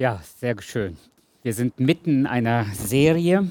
Ja, 0.00 0.22
sehr 0.38 0.54
schön. 0.62 0.96
Wir 1.42 1.52
sind 1.52 1.80
mitten 1.80 2.20
in 2.20 2.26
einer 2.28 2.66
Serie 2.72 3.48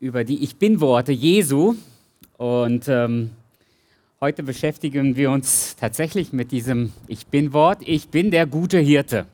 über 0.00 0.24
die 0.24 0.42
Ich 0.42 0.56
Bin-Worte 0.56 1.12
Jesu. 1.12 1.74
Und 2.38 2.88
ähm, 2.88 3.32
heute 4.22 4.42
beschäftigen 4.42 5.14
wir 5.16 5.30
uns 5.32 5.76
tatsächlich 5.76 6.32
mit 6.32 6.50
diesem 6.50 6.94
Ich 7.08 7.26
Bin-Wort. 7.26 7.80
Ich 7.84 8.08
bin 8.08 8.30
der 8.30 8.46
gute 8.46 8.78
Hirte. 8.78 9.26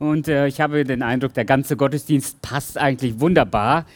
Und 0.00 0.26
äh, 0.26 0.48
ich 0.48 0.60
habe 0.60 0.82
den 0.82 1.04
Eindruck, 1.04 1.32
der 1.32 1.44
ganze 1.44 1.76
Gottesdienst 1.76 2.42
passt 2.42 2.76
eigentlich 2.76 3.20
wunderbar 3.20 3.86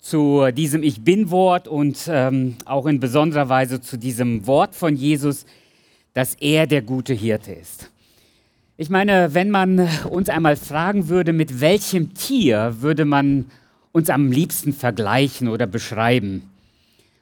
zu 0.00 0.50
diesem 0.52 0.82
Ich 0.82 1.04
Bin-Wort 1.04 1.68
und 1.68 2.08
ähm, 2.08 2.56
auch 2.64 2.86
in 2.86 2.98
besonderer 2.98 3.50
Weise 3.50 3.82
zu 3.82 3.98
diesem 3.98 4.46
Wort 4.46 4.74
von 4.74 4.96
Jesus, 4.96 5.44
dass 6.14 6.34
er 6.36 6.66
der 6.66 6.80
gute 6.80 7.12
Hirte 7.12 7.52
ist. 7.52 7.90
Ich 8.78 8.90
meine, 8.90 9.32
wenn 9.32 9.50
man 9.50 9.88
uns 10.10 10.28
einmal 10.28 10.56
fragen 10.56 11.08
würde, 11.08 11.32
mit 11.32 11.60
welchem 11.60 12.12
Tier 12.12 12.82
würde 12.82 13.06
man 13.06 13.50
uns 13.92 14.10
am 14.10 14.30
liebsten 14.30 14.74
vergleichen 14.74 15.48
oder 15.48 15.66
beschreiben, 15.66 16.50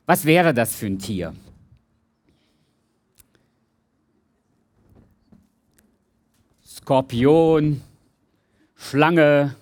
was 0.05 0.25
wäre 0.25 0.53
das 0.53 0.75
für 0.75 0.87
ein 0.87 0.99
Tier? 0.99 1.33
Skorpion, 6.67 7.81
Schlange, 8.75 9.55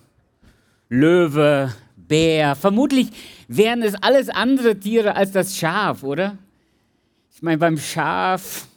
Löwe, 0.89 1.75
Bär. 1.95 2.55
Vermutlich 2.55 3.09
wären 3.47 3.83
es 3.83 3.93
alles 3.93 4.29
andere 4.29 4.79
Tiere 4.79 5.15
als 5.15 5.31
das 5.31 5.55
Schaf, 5.55 6.01
oder? 6.01 6.39
Ich 7.35 7.43
meine, 7.43 7.59
beim 7.59 7.77
Schaf 7.77 8.67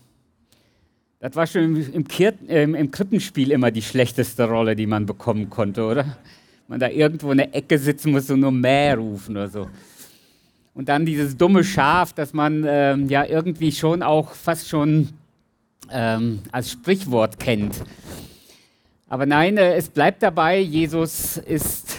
das 1.26 1.34
war 1.34 1.46
schon 1.48 1.74
im, 1.74 1.92
im, 1.92 2.06
im, 2.46 2.74
im, 2.76 2.90
Krippenspiel 2.92 3.50
immer 3.50 3.72
die 3.72 3.82
schlechteste 3.82 4.48
Rolle, 4.48 4.76
die 4.76 4.86
man 4.86 5.06
bekommen 5.06 5.50
konnte, 5.50 5.84
oder? 5.84 6.18
Man 6.68 6.78
da 6.78 6.88
irgendwo 6.88 7.32
in 7.32 7.38
der 7.38 7.52
Ecke 7.52 7.80
sitzen 7.80 8.12
muss 8.12 8.30
und 8.30 8.38
nur 8.38 8.52
Mäh 8.52 8.92
rufen 8.92 9.36
oder 9.36 9.48
so. 9.48 9.68
Und 10.72 10.88
dann 10.88 11.04
dieses 11.04 11.36
dumme 11.36 11.64
Schaf, 11.64 12.12
das 12.12 12.32
man 12.32 12.64
ähm, 12.68 13.08
ja 13.08 13.24
irgendwie 13.24 13.72
schon 13.72 14.04
auch 14.04 14.34
fast 14.34 14.68
schon 14.68 15.08
ähm, 15.90 16.42
als 16.52 16.70
Sprichwort 16.70 17.40
kennt. 17.40 17.74
Aber 19.08 19.26
nein, 19.26 19.56
äh, 19.56 19.74
es 19.74 19.88
bleibt 19.88 20.22
dabei, 20.22 20.60
Jesus 20.60 21.38
ist 21.38 21.96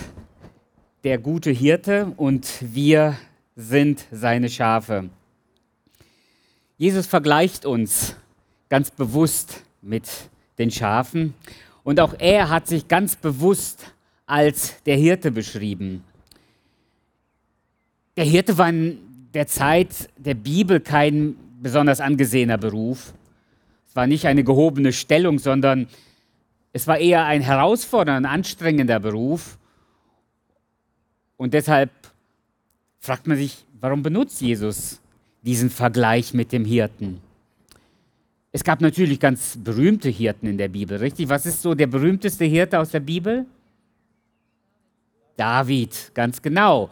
der 1.04 1.18
gute 1.18 1.52
Hirte 1.52 2.14
und 2.16 2.48
wir 2.62 3.18
sind 3.58 4.06
seine 4.10 4.48
Schafe. 4.48 5.10
Jesus 6.78 7.08
vergleicht 7.08 7.66
uns 7.66 8.16
ganz 8.70 8.92
bewusst 8.92 9.64
mit 9.82 10.08
den 10.58 10.72
Schafen. 10.72 11.34
Und 11.84 12.00
auch 12.00 12.14
er 12.20 12.50
hat 12.50 12.68
sich 12.68 12.88
ganz 12.88 13.16
bewusst 13.16 13.94
als 14.26 14.82
der 14.84 14.98
Hirte 14.98 15.32
beschrieben. 15.32 16.04
Der 18.18 18.26
Hirte 18.26 18.58
war 18.58 18.70
in 18.70 19.00
der 19.34 19.48
Zeit 19.48 20.10
der 20.18 20.34
Bibel 20.34 20.80
kein 20.80 21.36
besonders 21.62 22.02
angesehener 22.02 22.58
Beruf. 22.58 23.14
Es 23.88 23.96
war 23.96 24.08
nicht 24.08 24.26
eine 24.26 24.44
gehobene 24.44 24.92
Stellung, 24.92 25.40
sondern 25.40 25.88
es 26.74 26.88
war 26.88 26.98
eher 26.98 27.26
ein 27.26 27.42
herausfordernder, 27.42 28.30
anstrengender 28.30 29.00
Beruf. 29.00 29.58
Und 31.38 31.54
deshalb 31.54 31.92
fragt 33.00 33.28
man 33.28 33.38
sich, 33.38 33.66
warum 33.80 34.04
benutzt 34.04 34.42
Jesus 34.42 35.00
diesen 35.44 35.70
Vergleich 35.70 36.34
mit 36.34 36.52
dem 36.52 36.66
Hirten? 36.66 37.22
Es 38.58 38.64
gab 38.64 38.82
natürlich 38.82 39.20
ganz 39.20 39.56
berühmte 39.64 40.10
Hirten 40.10 40.48
in 40.48 40.58
der 40.58 40.68
Bibel, 40.68 40.98
richtig? 40.98 41.30
Was 41.30 41.46
ist 41.46 41.62
so 41.62 41.76
der 41.76 41.86
berühmteste 41.86 42.44
Hirte 42.44 42.80
aus 42.80 42.90
der 42.90 43.02
Bibel? 43.02 43.46
David, 45.36 46.10
ganz 46.16 46.42
genau. 46.42 46.90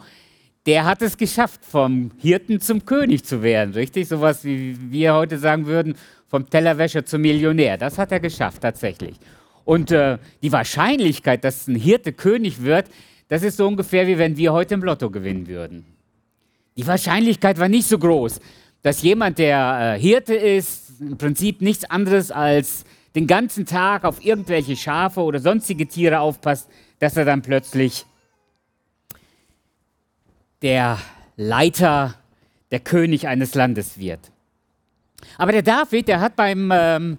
Der 0.64 0.84
hat 0.84 1.02
es 1.02 1.16
geschafft, 1.16 1.64
vom 1.64 2.12
Hirten 2.18 2.60
zum 2.60 2.86
König 2.86 3.24
zu 3.24 3.42
werden, 3.42 3.74
richtig? 3.74 4.06
Sowas 4.06 4.44
wie 4.44 4.76
wir 4.92 5.14
heute 5.14 5.38
sagen 5.38 5.66
würden, 5.66 5.96
vom 6.28 6.48
Tellerwäscher 6.48 7.04
zum 7.04 7.22
Millionär. 7.22 7.76
Das 7.76 7.98
hat 7.98 8.12
er 8.12 8.20
geschafft, 8.20 8.62
tatsächlich. 8.62 9.16
Und 9.64 9.90
äh, 9.90 10.18
die 10.44 10.52
Wahrscheinlichkeit, 10.52 11.42
dass 11.42 11.66
ein 11.66 11.74
Hirte 11.74 12.12
König 12.12 12.62
wird, 12.62 12.86
das 13.26 13.42
ist 13.42 13.56
so 13.56 13.66
ungefähr 13.66 14.06
wie 14.06 14.18
wenn 14.18 14.36
wir 14.36 14.52
heute 14.52 14.74
im 14.74 14.84
Lotto 14.84 15.10
gewinnen 15.10 15.48
würden. 15.48 15.84
Die 16.76 16.86
Wahrscheinlichkeit 16.86 17.58
war 17.58 17.68
nicht 17.68 17.88
so 17.88 17.98
groß, 17.98 18.38
dass 18.86 19.02
jemand, 19.02 19.38
der 19.38 19.96
äh, 19.96 20.00
Hirte 20.00 20.36
ist, 20.36 21.00
im 21.00 21.18
Prinzip 21.18 21.60
nichts 21.60 21.90
anderes 21.90 22.30
als 22.30 22.84
den 23.16 23.26
ganzen 23.26 23.66
Tag 23.66 24.04
auf 24.04 24.24
irgendwelche 24.24 24.76
Schafe 24.76 25.22
oder 25.22 25.40
sonstige 25.40 25.88
Tiere 25.88 26.20
aufpasst, 26.20 26.68
dass 27.00 27.16
er 27.16 27.24
dann 27.24 27.42
plötzlich 27.42 28.06
der 30.62 30.98
Leiter, 31.36 32.14
der 32.70 32.78
König 32.78 33.26
eines 33.26 33.56
Landes 33.56 33.98
wird. 33.98 34.20
Aber 35.36 35.50
der 35.50 35.62
David, 35.62 36.06
der 36.06 36.20
hat 36.20 36.36
beim, 36.36 36.70
ähm, 36.72 37.18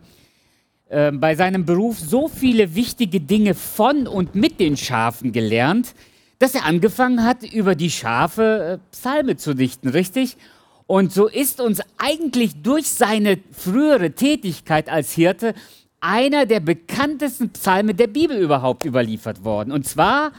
äh, 0.88 1.12
bei 1.12 1.36
seinem 1.36 1.66
Beruf 1.66 2.00
so 2.00 2.30
viele 2.30 2.76
wichtige 2.76 3.20
Dinge 3.20 3.56
von 3.56 4.08
und 4.08 4.36
mit 4.36 4.62
den 4.62 4.78
Schafen 4.78 5.34
gelernt, 5.34 5.96
dass 6.40 6.56
er 6.56 6.64
angefangen 6.64 7.26
hat, 7.26 7.44
über 7.44 7.76
die 7.76 7.92
Schafe 7.92 8.80
äh, 8.80 8.92
Psalme 8.94 9.36
zu 9.36 9.54
dichten, 9.54 9.90
richtig? 9.90 10.38
Und 10.88 11.12
so 11.12 11.28
ist 11.28 11.60
uns 11.60 11.82
eigentlich 11.98 12.62
durch 12.64 12.90
seine 12.90 13.40
frühere 13.52 14.12
Tätigkeit 14.12 14.90
als 14.90 15.12
Hirte 15.12 15.54
einer 16.00 16.46
der 16.46 16.62
bekanntesten 16.62 17.50
Psalme 17.50 17.94
der 17.94 18.08
Bibel 18.08 18.38
überhaupt 18.38 18.86
überliefert 18.86 19.44
worden. 19.44 19.72
Und 19.72 19.86
zwar 19.86 20.32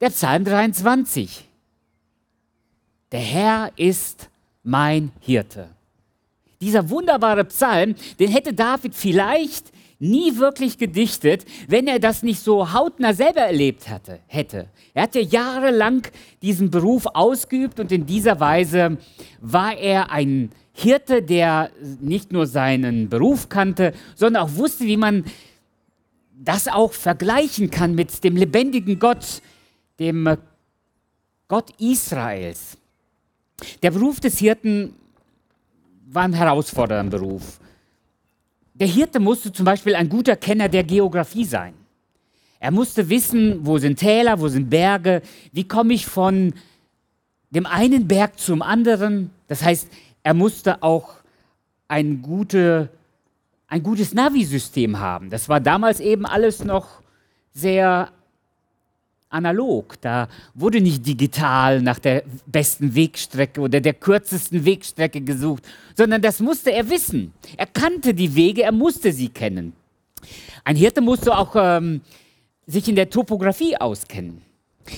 der 0.00 0.08
Psalm 0.08 0.44
23. 0.44 1.44
Der 3.12 3.20
Herr 3.20 3.72
ist 3.76 4.30
mein 4.62 5.12
Hirte. 5.20 5.68
Dieser 6.60 6.88
wunderbare 6.88 7.44
Psalm, 7.44 7.94
den 8.18 8.30
hätte 8.30 8.52
David 8.54 8.94
vielleicht 8.94 9.70
nie 9.98 10.36
wirklich 10.36 10.78
gedichtet, 10.78 11.44
wenn 11.66 11.86
er 11.86 11.98
das 11.98 12.22
nicht 12.22 12.40
so 12.40 12.72
hautnah 12.72 13.14
selber 13.14 13.40
erlebt 13.40 13.88
hatte, 13.88 14.20
hätte. 14.26 14.68
Er 14.94 15.04
hat 15.04 15.14
ja 15.14 15.20
jahrelang 15.20 16.06
diesen 16.42 16.70
Beruf 16.70 17.06
ausgeübt 17.06 17.80
und 17.80 17.90
in 17.90 18.06
dieser 18.06 18.38
Weise 18.40 18.98
war 19.40 19.76
er 19.76 20.10
ein 20.10 20.50
Hirte, 20.72 21.22
der 21.22 21.70
nicht 22.00 22.30
nur 22.30 22.46
seinen 22.46 23.08
Beruf 23.08 23.48
kannte, 23.48 23.92
sondern 24.14 24.44
auch 24.44 24.54
wusste, 24.54 24.84
wie 24.84 24.96
man 24.96 25.24
das 26.38 26.68
auch 26.68 26.92
vergleichen 26.92 27.70
kann 27.70 27.96
mit 27.96 28.22
dem 28.22 28.36
lebendigen 28.36 29.00
Gott, 29.00 29.42
dem 29.98 30.36
Gott 31.48 31.70
Israels. 31.80 32.78
Der 33.82 33.90
Beruf 33.90 34.20
des 34.20 34.38
Hirten 34.38 34.94
war 36.06 36.22
ein 36.22 36.32
herausfordernder 36.32 37.18
Beruf. 37.18 37.58
Der 38.80 38.86
Hirte 38.86 39.18
musste 39.18 39.52
zum 39.52 39.64
Beispiel 39.64 39.94
ein 39.94 40.08
guter 40.08 40.36
Kenner 40.36 40.68
der 40.68 40.84
Geografie 40.84 41.44
sein. 41.44 41.74
Er 42.60 42.70
musste 42.70 43.08
wissen, 43.08 43.66
wo 43.66 43.78
sind 43.78 43.98
Täler, 43.98 44.40
wo 44.40 44.48
sind 44.48 44.70
Berge, 44.70 45.22
wie 45.52 45.66
komme 45.66 45.94
ich 45.94 46.06
von 46.06 46.54
dem 47.50 47.66
einen 47.66 48.08
Berg 48.08 48.38
zum 48.38 48.62
anderen. 48.62 49.30
Das 49.46 49.62
heißt, 49.62 49.88
er 50.22 50.34
musste 50.34 50.82
auch 50.82 51.14
ein, 51.86 52.22
gute, 52.22 52.90
ein 53.68 53.82
gutes 53.82 54.12
Navi-System 54.12 54.98
haben. 54.98 55.30
Das 55.30 55.48
war 55.48 55.60
damals 55.60 56.00
eben 56.00 56.26
alles 56.26 56.64
noch 56.64 57.00
sehr 57.52 58.12
analog. 59.30 60.00
Da 60.00 60.28
wurde 60.54 60.80
nicht 60.80 61.06
digital 61.06 61.82
nach 61.82 61.98
der 61.98 62.24
besten 62.46 62.94
Wegstrecke 62.94 63.60
oder 63.60 63.80
der 63.80 63.94
kürzesten 63.94 64.64
Wegstrecke 64.64 65.20
gesucht, 65.20 65.64
sondern 65.96 66.22
das 66.22 66.40
musste 66.40 66.72
er 66.72 66.88
wissen. 66.88 67.32
Er 67.56 67.66
kannte 67.66 68.14
die 68.14 68.34
Wege, 68.34 68.62
er 68.62 68.72
musste 68.72 69.12
sie 69.12 69.28
kennen. 69.28 69.72
Ein 70.64 70.76
Hirte 70.76 71.00
musste 71.00 71.36
auch 71.36 71.54
ähm, 71.56 72.00
sich 72.66 72.88
in 72.88 72.96
der 72.96 73.10
Topografie 73.10 73.76
auskennen. 73.76 74.42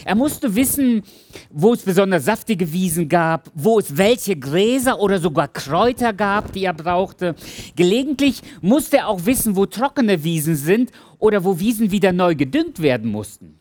Er 0.05 0.15
musste 0.15 0.55
wissen, 0.55 1.03
wo 1.51 1.73
es 1.73 1.83
besonders 1.83 2.25
saftige 2.25 2.73
Wiesen 2.73 3.09
gab, 3.09 3.51
wo 3.55 3.79
es 3.79 3.97
welche 3.97 4.37
Gräser 4.37 5.01
oder 5.01 5.19
sogar 5.19 5.49
Kräuter 5.49 6.13
gab, 6.13 6.53
die 6.53 6.65
er 6.65 6.75
brauchte. 6.75 7.35
Gelegentlich 7.77 8.41
musste 8.61 8.99
er 8.99 9.09
auch 9.09 9.27
wissen, 9.27 9.57
wo 9.57 9.67
trockene 9.67 10.23
Wiesen 10.23 10.57
sind 10.57 10.93
oder 11.19 11.45
wo 11.45 11.59
Wiesen 11.59 11.91
wieder 11.91 12.13
neu 12.13 12.35
gedüngt 12.35 12.81
werden 12.81 13.11
mussten. 13.11 13.60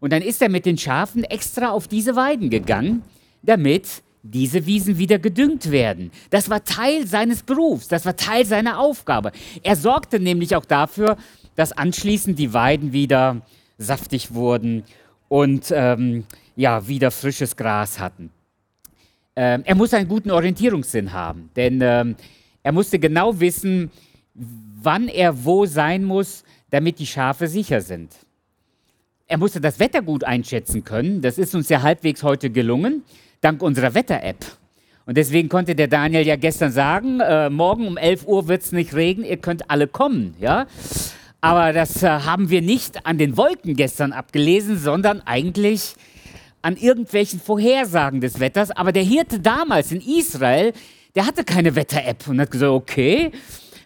Und 0.00 0.12
dann 0.12 0.22
ist 0.22 0.42
er 0.42 0.48
mit 0.48 0.66
den 0.66 0.78
Schafen 0.78 1.24
extra 1.24 1.70
auf 1.70 1.86
diese 1.86 2.16
Weiden 2.16 2.50
gegangen, 2.50 3.02
damit 3.42 4.02
diese 4.22 4.66
Wiesen 4.66 4.98
wieder 4.98 5.18
gedüngt 5.18 5.70
werden. 5.70 6.10
Das 6.30 6.50
war 6.50 6.64
Teil 6.64 7.06
seines 7.06 7.42
Berufs, 7.42 7.88
das 7.88 8.04
war 8.04 8.16
Teil 8.16 8.44
seiner 8.44 8.78
Aufgabe. 8.78 9.32
Er 9.62 9.76
sorgte 9.76 10.20
nämlich 10.20 10.56
auch 10.56 10.64
dafür, 10.64 11.16
dass 11.56 11.72
anschließend 11.72 12.38
die 12.38 12.52
Weiden 12.52 12.92
wieder 12.92 13.42
saftig 13.78 14.34
wurden 14.34 14.84
und 15.28 15.72
ähm, 15.74 16.24
ja, 16.56 16.86
wieder 16.86 17.10
frisches 17.10 17.56
Gras 17.56 17.98
hatten. 17.98 18.30
Ähm, 19.36 19.62
er 19.64 19.74
muss 19.74 19.94
einen 19.94 20.08
guten 20.08 20.30
Orientierungssinn 20.30 21.12
haben, 21.12 21.50
denn 21.56 21.80
ähm, 21.82 22.16
er 22.62 22.72
musste 22.72 22.98
genau 22.98 23.40
wissen, 23.40 23.90
wann 24.34 25.08
er 25.08 25.44
wo 25.44 25.64
sein 25.66 26.04
muss, 26.04 26.44
damit 26.70 26.98
die 26.98 27.06
Schafe 27.06 27.48
sicher 27.48 27.80
sind. 27.80 28.14
Er 29.30 29.38
musste 29.38 29.60
das 29.60 29.78
Wetter 29.78 30.02
gut 30.02 30.24
einschätzen 30.24 30.82
können. 30.82 31.22
Das 31.22 31.38
ist 31.38 31.54
uns 31.54 31.68
ja 31.68 31.82
halbwegs 31.82 32.24
heute 32.24 32.50
gelungen, 32.50 33.04
dank 33.40 33.62
unserer 33.62 33.94
Wetter-App. 33.94 34.44
Und 35.06 35.16
deswegen 35.16 35.48
konnte 35.48 35.76
der 35.76 35.86
Daniel 35.86 36.26
ja 36.26 36.34
gestern 36.34 36.72
sagen, 36.72 37.20
äh, 37.20 37.48
morgen 37.48 37.86
um 37.86 37.96
11 37.96 38.26
Uhr 38.26 38.48
wird 38.48 38.62
es 38.62 38.72
nicht 38.72 38.92
regnen, 38.92 39.24
ihr 39.24 39.36
könnt 39.36 39.70
alle 39.70 39.86
kommen. 39.86 40.34
Ja? 40.40 40.66
Aber 41.40 41.72
das 41.72 42.02
äh, 42.02 42.08
haben 42.08 42.50
wir 42.50 42.60
nicht 42.60 43.06
an 43.06 43.18
den 43.18 43.36
Wolken 43.36 43.76
gestern 43.76 44.12
abgelesen, 44.12 44.76
sondern 44.76 45.20
eigentlich 45.24 45.94
an 46.62 46.76
irgendwelchen 46.76 47.40
Vorhersagen 47.40 48.20
des 48.20 48.40
Wetters. 48.40 48.72
Aber 48.72 48.90
der 48.90 49.04
Hirte 49.04 49.38
damals 49.38 49.92
in 49.92 50.00
Israel, 50.00 50.72
der 51.14 51.24
hatte 51.24 51.44
keine 51.44 51.76
Wetter-App 51.76 52.26
und 52.26 52.40
hat 52.40 52.50
gesagt, 52.50 52.72
okay, 52.72 53.30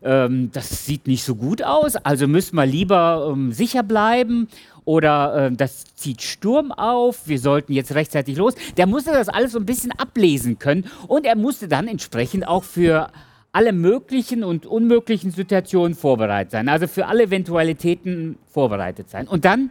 ähm, 0.04 0.50
das 0.52 0.84
sieht 0.86 1.06
nicht 1.06 1.24
so 1.24 1.34
gut 1.34 1.62
aus, 1.62 1.96
also 1.96 2.28
müssen 2.28 2.56
wir 2.56 2.66
lieber 2.66 3.30
ähm, 3.32 3.52
sicher 3.52 3.82
bleiben 3.82 4.48
oder 4.84 5.46
äh, 5.46 5.52
das 5.52 5.84
zieht 5.96 6.22
Sturm 6.22 6.70
auf, 6.72 7.26
wir 7.26 7.38
sollten 7.38 7.72
jetzt 7.72 7.94
rechtzeitig 7.94 8.36
los. 8.36 8.54
Der 8.76 8.86
musste 8.86 9.12
das 9.12 9.28
alles 9.28 9.52
so 9.52 9.58
ein 9.58 9.66
bisschen 9.66 9.92
ablesen 9.92 10.58
können 10.58 10.86
und 11.08 11.24
er 11.24 11.36
musste 11.36 11.68
dann 11.68 11.88
entsprechend 11.88 12.46
auch 12.46 12.64
für 12.64 13.10
alle 13.52 13.72
möglichen 13.72 14.44
und 14.44 14.66
unmöglichen 14.66 15.30
Situationen 15.30 15.94
vorbereitet 15.94 16.50
sein, 16.50 16.68
also 16.68 16.86
für 16.86 17.06
alle 17.06 17.24
Eventualitäten 17.24 18.36
vorbereitet 18.46 19.08
sein. 19.08 19.28
Und 19.28 19.44
dann, 19.44 19.70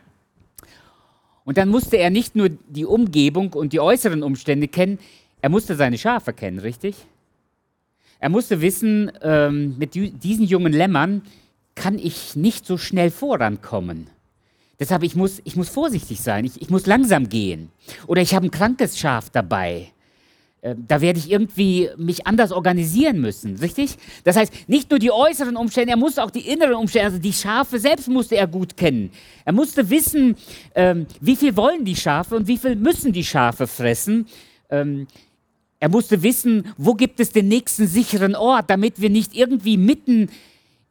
und 1.43 1.57
dann 1.57 1.69
musste 1.69 1.97
er 1.97 2.09
nicht 2.09 2.35
nur 2.35 2.49
die 2.49 2.85
Umgebung 2.85 3.53
und 3.53 3.73
die 3.73 3.81
äußeren 3.81 4.23
Umstände 4.23 4.67
kennen, 4.67 4.99
er 5.41 5.49
musste 5.49 5.75
seine 5.75 5.97
Schafe 5.97 6.31
kennen, 6.31 6.59
richtig? 6.59 6.95
Er 8.23 8.29
musste 8.29 8.61
wissen, 8.61 9.11
ähm, 9.21 9.75
mit 9.77 9.95
diesen 9.95 10.45
jungen 10.45 10.71
Lämmern 10.71 11.23
kann 11.75 11.99
ich 11.99 12.37
nicht 12.37 12.65
so 12.65 12.77
schnell 12.77 13.11
vorankommen. 13.11 14.07
Deshalb, 14.79 15.03
ich 15.03 15.17
muss, 15.17 15.41
ich 15.43 15.57
muss 15.57 15.67
vorsichtig 15.67 16.21
sein, 16.21 16.45
ich, 16.45 16.61
ich 16.61 16.69
muss 16.69 16.85
langsam 16.85 17.27
gehen. 17.27 17.67
Oder 18.07 18.21
ich 18.21 18.33
habe 18.33 18.47
ein 18.47 18.51
krankes 18.51 18.97
Schaf 18.97 19.29
dabei. 19.29 19.91
Äh, 20.61 20.75
da 20.87 21.01
werde 21.01 21.19
ich 21.19 21.31
irgendwie 21.31 21.89
mich 21.97 22.25
anders 22.25 22.53
organisieren 22.53 23.19
müssen, 23.19 23.57
richtig? 23.57 23.97
Das 24.23 24.37
heißt, 24.37 24.69
nicht 24.69 24.89
nur 24.89 24.99
die 24.99 25.11
äußeren 25.11 25.57
Umstände, 25.57 25.91
er 25.91 25.97
musste 25.97 26.23
auch 26.23 26.31
die 26.31 26.47
inneren 26.47 26.75
Umstände, 26.75 27.07
also 27.07 27.17
die 27.19 27.33
Schafe 27.33 27.77
selbst 27.77 28.07
musste 28.07 28.37
er 28.37 28.47
gut 28.47 28.77
kennen. 28.77 29.11
Er 29.43 29.51
musste 29.51 29.89
wissen, 29.89 30.37
ähm, 30.75 31.07
wie 31.19 31.35
viel 31.35 31.57
wollen 31.57 31.83
die 31.83 31.97
Schafe 31.97 32.37
und 32.37 32.47
wie 32.47 32.57
viel 32.57 32.77
müssen 32.77 33.11
die 33.11 33.25
Schafe 33.25 33.67
fressen. 33.67 34.27
Ähm, 34.69 35.07
er 35.83 35.89
musste 35.89 36.23
wissen, 36.23 36.73
wo 36.77 36.93
gibt 36.93 37.19
es 37.19 37.33
den 37.33 37.49
nächsten 37.49 37.87
sicheren 37.87 38.37
Ort, 38.37 38.69
damit 38.69 39.01
wir 39.01 39.09
nicht 39.09 39.35
irgendwie 39.35 39.75
mitten 39.75 40.29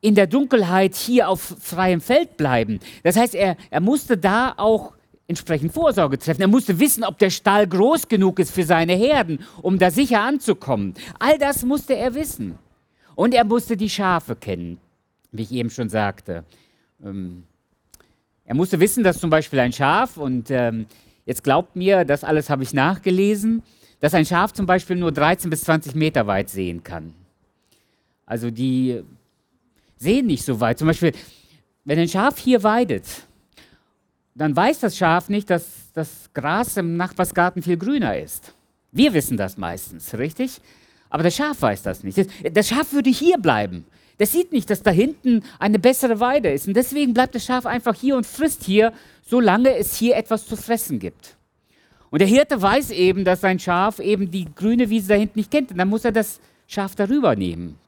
in 0.02 0.14
der 0.14 0.26
Dunkelheit 0.26 0.94
hier 0.96 1.30
auf 1.30 1.40
freiem 1.62 2.02
Feld 2.02 2.36
bleiben. 2.36 2.78
Das 3.02 3.16
heißt, 3.16 3.34
er, 3.34 3.56
er 3.70 3.80
musste 3.80 4.18
da 4.18 4.52
auch 4.54 4.92
entsprechend 5.28 5.72
Vorsorge 5.72 6.18
treffen. 6.18 6.42
Er 6.42 6.48
musste 6.48 6.78
wissen, 6.78 7.04
ob 7.04 7.18
der 7.18 7.30
Stall 7.30 7.66
groß 7.66 8.08
genug 8.08 8.38
ist 8.38 8.50
für 8.50 8.64
seine 8.64 8.92
Herden, 8.92 9.38
um 9.62 9.78
da 9.78 9.90
sicher 9.90 10.20
anzukommen. 10.20 10.92
All 11.18 11.38
das 11.38 11.64
musste 11.64 11.96
er 11.96 12.14
wissen. 12.14 12.58
Und 13.14 13.32
er 13.32 13.44
musste 13.44 13.78
die 13.78 13.88
Schafe 13.88 14.36
kennen, 14.36 14.76
wie 15.30 15.44
ich 15.44 15.52
eben 15.52 15.70
schon 15.70 15.88
sagte. 15.88 16.44
Ähm, 17.02 17.44
er 18.44 18.54
musste 18.54 18.78
wissen, 18.78 19.04
dass 19.04 19.20
zum 19.20 19.30
Beispiel 19.30 19.60
ein 19.60 19.72
Schaf, 19.72 20.18
und 20.18 20.50
ähm, 20.50 20.84
jetzt 21.24 21.42
glaubt 21.42 21.76
mir, 21.76 22.04
das 22.04 22.24
alles 22.24 22.50
habe 22.50 22.62
ich 22.62 22.74
nachgelesen, 22.74 23.62
dass 24.02 24.14
ein 24.14 24.26
Schaf 24.26 24.52
zum 24.52 24.66
Beispiel 24.66 24.96
nur 24.96 25.12
13 25.12 25.48
bis 25.48 25.62
20 25.62 25.94
Meter 25.94 26.26
weit 26.26 26.50
sehen 26.50 26.82
kann. 26.82 27.14
Also 28.26 28.50
die 28.50 29.00
sehen 29.96 30.26
nicht 30.26 30.44
so 30.44 30.58
weit. 30.58 30.80
Zum 30.80 30.88
Beispiel, 30.88 31.12
wenn 31.84 32.00
ein 32.00 32.08
Schaf 32.08 32.36
hier 32.36 32.64
weidet, 32.64 33.06
dann 34.34 34.56
weiß 34.56 34.80
das 34.80 34.96
Schaf 34.96 35.28
nicht, 35.28 35.48
dass 35.48 35.92
das 35.94 36.30
Gras 36.34 36.76
im 36.76 36.96
Nachbarsgarten 36.96 37.62
viel 37.62 37.76
grüner 37.76 38.18
ist. 38.18 38.54
Wir 38.90 39.14
wissen 39.14 39.36
das 39.36 39.56
meistens, 39.56 40.12
richtig? 40.18 40.60
Aber 41.08 41.22
das 41.22 41.36
Schaf 41.36 41.62
weiß 41.62 41.84
das 41.84 42.02
nicht. 42.02 42.26
Das 42.52 42.68
Schaf 42.68 42.92
würde 42.92 43.10
hier 43.10 43.38
bleiben. 43.38 43.84
Das 44.18 44.32
sieht 44.32 44.50
nicht, 44.50 44.68
dass 44.68 44.82
da 44.82 44.90
hinten 44.90 45.44
eine 45.60 45.78
bessere 45.78 46.18
Weide 46.18 46.50
ist. 46.50 46.66
Und 46.66 46.74
deswegen 46.74 47.14
bleibt 47.14 47.36
das 47.36 47.44
Schaf 47.44 47.66
einfach 47.66 47.94
hier 47.94 48.16
und 48.16 48.26
frisst 48.26 48.64
hier, 48.64 48.92
solange 49.24 49.76
es 49.76 49.94
hier 49.94 50.16
etwas 50.16 50.44
zu 50.44 50.56
fressen 50.56 50.98
gibt. 50.98 51.36
Und 52.12 52.18
der 52.18 52.28
Hirte 52.28 52.60
weiß 52.60 52.90
eben, 52.90 53.24
dass 53.24 53.40
sein 53.40 53.58
Schaf 53.58 53.98
eben 53.98 54.30
die 54.30 54.46
grüne 54.54 54.90
Wiese 54.90 55.08
da 55.08 55.14
hinten 55.14 55.38
nicht 55.38 55.50
kennt. 55.50 55.70
Und 55.70 55.78
dann 55.78 55.88
muss 55.88 56.04
er 56.04 56.12
das 56.12 56.40
Schaf 56.66 56.94
darüber 56.94 57.34
nehmen. 57.34 57.78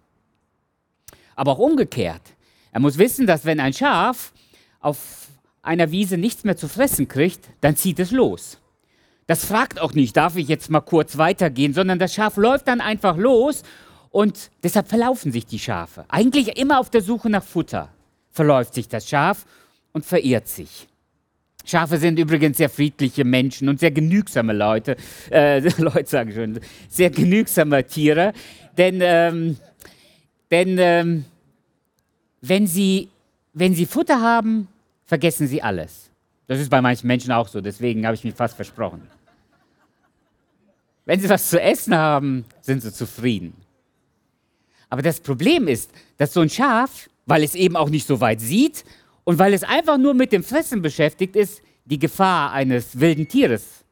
Aber 1.37 1.53
auch 1.53 1.59
umgekehrt. 1.59 2.23
Er 2.73 2.81
muss 2.81 2.97
wissen, 2.97 3.27
dass 3.27 3.45
wenn 3.45 3.61
ein 3.61 3.75
Schaf 3.75 4.33
auf 4.81 5.29
einer 5.61 5.91
Wiese 5.91 6.17
nichts 6.17 6.43
mehr 6.43 6.57
zu 6.57 6.69
fressen 6.69 7.07
kriegt, 7.07 7.51
dann 7.61 7.77
zieht 7.77 7.99
es 7.99 8.13
los. 8.13 8.59
Das 9.27 9.45
fragt 9.45 9.79
auch 9.79 9.93
nicht, 9.93 10.17
darf 10.17 10.37
ich 10.37 10.49
jetzt 10.49 10.71
mal 10.71 10.81
kurz 10.81 11.19
weitergehen, 11.19 11.75
sondern 11.75 11.99
das 11.99 12.15
Schaf 12.15 12.39
läuft 12.39 12.67
dann 12.69 12.81
einfach 12.81 13.19
los 13.19 13.63
und 14.09 14.51
deshalb 14.63 14.89
verlaufen 14.89 15.33
sich 15.33 15.45
die 15.45 15.59
Schafe. 15.59 16.07
Eigentlich 16.09 16.59
immer 16.59 16.81
auf 16.81 16.89
der 16.89 17.03
Suche 17.03 17.29
nach 17.29 17.45
Futter 17.45 17.91
verläuft 18.31 18.73
sich 18.73 18.89
das 18.89 19.07
Schaf 19.07 19.45
und 19.93 20.07
verirrt 20.07 20.49
sich. 20.49 20.89
Schafe 21.65 21.99
sind 21.99 22.19
übrigens 22.19 22.59
sehr 22.59 22.69
friedliche 22.69 23.25
Menschen 23.25 23.69
und 23.69 23.81
sehr 23.81 23.91
genügsame 23.91 24.53
Leute, 24.53 24.97
äh, 25.31 25.61
Leute 25.79 26.07
sagen 26.07 26.33
schon, 26.33 26.61
sehr 26.89 27.11
genügsame 27.11 27.85
Tiere, 27.85 28.33
denn, 28.77 29.01
ähm, 29.03 29.57
denn 30.51 30.77
ähm, 30.79 31.25
wenn, 32.43 32.67
sie, 32.67 33.09
wenn 33.55 33.75
sie 33.75 33.87
Futter 33.87 34.21
haben, 34.21 34.69
vergessen 35.07 35.47
sie 35.47 35.63
alles. 35.63 36.11
Das 36.47 36.61
ist 36.61 36.69
bei 36.69 36.83
manchen 36.83 37.07
Menschen 37.07 37.33
auch 37.33 37.49
so, 37.49 37.61
deswegen 37.61 38.05
habe 38.05 38.15
ich 38.15 38.25
mich 38.25 38.35
fast 38.35 38.55
versprochen. 38.55 39.09
Wenn 41.07 41.21
sie 41.21 41.29
was 41.29 41.49
zu 41.51 41.61
essen 41.61 41.95
haben, 41.95 42.45
sind 42.61 42.83
sie 42.83 42.93
zufrieden. 42.93 43.55
Aber 44.89 45.03
das 45.03 45.21
Problem 45.21 45.69
ist, 45.69 45.91
dass 46.19 46.33
so 46.33 46.41
ein 46.41 46.51
Schaf, 46.51 47.09
weil 47.27 47.43
es 47.43 47.55
eben 47.55 47.77
auch 47.77 47.89
nicht 47.89 48.07
so 48.07 48.21
weit 48.21 48.41
sieht 48.41 48.85
und 49.25 49.39
weil 49.39 49.55
es 49.55 49.65
einfach 49.65 49.99
nur 49.99 50.15
mit 50.15 50.33
dem 50.33 50.45
Fressen 50.45 50.83
beschäftigt 50.83 51.35
ist, 51.37 51.63
die 51.85 51.99
Gefahr 51.99 52.53
eines 52.53 53.01
wilden 53.01 53.29
Tieres 53.29 53.85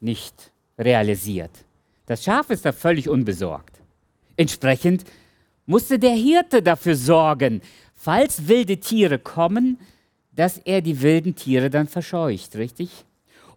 nicht 0.00 0.52
realisiert. 0.78 1.50
Das 2.06 2.22
Schaf 2.22 2.50
ist 2.50 2.64
da 2.64 2.72
völlig 2.72 3.08
unbesorgt. 3.08 3.80
Entsprechend 4.36 5.04
musste 5.66 5.98
der 5.98 6.12
Hirte 6.12 6.62
dafür 6.62 6.96
sorgen, 6.96 7.62
falls 7.94 8.48
wilde 8.48 8.78
Tiere 8.78 9.18
kommen, 9.18 9.78
dass 10.32 10.58
er 10.58 10.82
die 10.82 11.00
wilden 11.00 11.34
Tiere 11.34 11.70
dann 11.70 11.88
verscheucht, 11.88 12.56
richtig? 12.56 12.90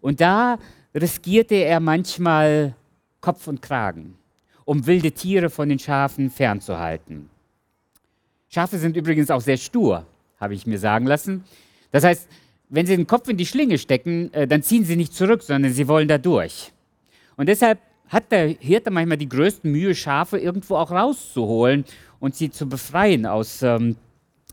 Und 0.00 0.20
da 0.20 0.58
riskierte 0.94 1.56
er 1.56 1.80
manchmal 1.80 2.74
Kopf 3.20 3.46
und 3.46 3.60
Kragen, 3.60 4.16
um 4.64 4.86
wilde 4.86 5.12
Tiere 5.12 5.50
von 5.50 5.68
den 5.68 5.78
Schafen 5.78 6.30
fernzuhalten. 6.30 7.28
Schafe 8.48 8.78
sind 8.78 8.96
übrigens 8.96 9.30
auch 9.30 9.40
sehr 9.40 9.56
stur, 9.56 10.06
habe 10.38 10.54
ich 10.54 10.66
mir 10.66 10.78
sagen 10.78 11.06
lassen. 11.06 11.44
Das 11.90 12.04
heißt, 12.04 12.28
wenn 12.68 12.86
sie 12.86 12.96
den 12.96 13.06
Kopf 13.06 13.28
in 13.28 13.36
die 13.36 13.46
Schlinge 13.46 13.78
stecken, 13.78 14.32
äh, 14.32 14.46
dann 14.46 14.62
ziehen 14.62 14.84
sie 14.84 14.96
nicht 14.96 15.14
zurück, 15.14 15.42
sondern 15.42 15.72
sie 15.72 15.88
wollen 15.88 16.08
da 16.08 16.18
durch. 16.18 16.72
Und 17.36 17.48
deshalb 17.48 17.78
hat 18.08 18.32
der 18.32 18.48
Hirte 18.48 18.90
manchmal 18.90 19.18
die 19.18 19.28
größten 19.28 19.70
Mühe, 19.70 19.94
Schafe 19.94 20.38
irgendwo 20.38 20.76
auch 20.76 20.90
rauszuholen 20.90 21.84
und 22.20 22.34
sie 22.34 22.50
zu 22.50 22.68
befreien 22.68 23.26
aus 23.26 23.62
ähm, 23.62 23.96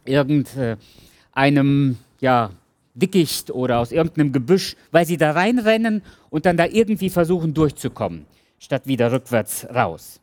irgendeinem 0.05 1.97
ja, 2.19 2.51
Dickicht 2.93 3.51
oder 3.51 3.79
aus 3.79 3.91
irgendeinem 3.91 4.31
Gebüsch, 4.31 4.75
weil 4.91 5.05
sie 5.05 5.17
da 5.17 5.31
reinrennen 5.31 6.01
und 6.29 6.45
dann 6.45 6.57
da 6.57 6.65
irgendwie 6.65 7.09
versuchen 7.09 7.53
durchzukommen, 7.53 8.25
statt 8.59 8.87
wieder 8.87 9.11
rückwärts 9.11 9.67
raus. 9.73 10.21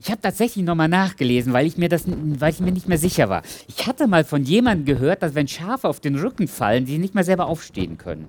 Ich 0.00 0.10
habe 0.10 0.20
tatsächlich 0.20 0.64
nochmal 0.64 0.88
nachgelesen, 0.88 1.52
weil 1.52 1.66
ich, 1.66 1.76
mir 1.76 1.88
das, 1.88 2.04
weil 2.06 2.52
ich 2.52 2.60
mir 2.60 2.72
nicht 2.72 2.88
mehr 2.88 2.98
sicher 2.98 3.28
war. 3.28 3.42
Ich 3.68 3.86
hatte 3.86 4.06
mal 4.06 4.24
von 4.24 4.44
jemandem 4.44 4.86
gehört, 4.86 5.22
dass 5.22 5.34
wenn 5.34 5.46
Schafe 5.46 5.88
auf 5.88 6.00
den 6.00 6.16
Rücken 6.16 6.48
fallen, 6.48 6.86
sie 6.86 6.98
nicht 6.98 7.14
mehr 7.14 7.24
selber 7.24 7.46
aufstehen 7.46 7.98
können. 7.98 8.28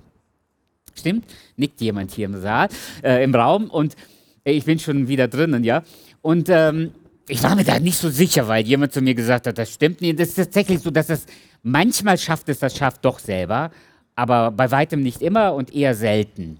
Stimmt? 0.94 1.24
Nickt 1.56 1.80
jemand 1.80 2.12
hier 2.12 2.26
im 2.26 2.40
Saal, 2.40 2.68
äh, 3.02 3.24
im 3.24 3.34
Raum 3.34 3.70
und 3.70 3.96
ich 4.44 4.64
bin 4.64 4.78
schon 4.78 5.08
wieder 5.08 5.28
drinnen, 5.28 5.64
ja. 5.64 5.82
Und 6.20 6.48
ähm, 6.50 6.92
ich 7.26 7.42
war 7.42 7.56
mir 7.56 7.64
da 7.64 7.80
nicht 7.80 7.96
so 7.96 8.10
sicher, 8.10 8.48
weil 8.48 8.66
jemand 8.66 8.92
zu 8.92 9.00
mir 9.00 9.14
gesagt 9.14 9.46
hat, 9.46 9.56
das 9.56 9.72
stimmt 9.72 10.02
nicht. 10.02 10.20
Das 10.20 10.28
ist 10.28 10.36
tatsächlich 10.36 10.80
so, 10.80 10.90
dass 10.90 11.06
das 11.06 11.26
Manchmal 11.62 12.18
schafft 12.18 12.48
es 12.48 12.58
das 12.58 12.76
Schaf 12.76 12.98
doch 12.98 13.20
selber, 13.20 13.70
aber 14.16 14.50
bei 14.50 14.70
weitem 14.70 15.00
nicht 15.00 15.22
immer 15.22 15.54
und 15.54 15.72
eher 15.72 15.94
selten. 15.94 16.58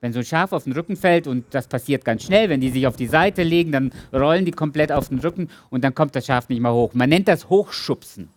Wenn 0.00 0.12
so 0.14 0.20
ein 0.20 0.24
Schaf 0.24 0.52
auf 0.52 0.64
den 0.64 0.72
Rücken 0.72 0.96
fällt 0.96 1.26
und 1.26 1.44
das 1.50 1.66
passiert 1.66 2.04
ganz 2.04 2.22
schnell, 2.24 2.48
wenn 2.48 2.60
die 2.60 2.70
sich 2.70 2.86
auf 2.86 2.96
die 2.96 3.06
Seite 3.06 3.42
legen, 3.42 3.70
dann 3.72 3.92
rollen 4.12 4.46
die 4.46 4.50
komplett 4.50 4.90
auf 4.92 5.10
den 5.10 5.18
Rücken 5.18 5.50
und 5.68 5.84
dann 5.84 5.94
kommt 5.94 6.16
das 6.16 6.26
Schaf 6.26 6.48
nicht 6.48 6.60
mehr 6.60 6.72
hoch. 6.72 6.94
Man 6.94 7.10
nennt 7.10 7.28
das 7.28 7.50
Hochschubsen. 7.50 8.30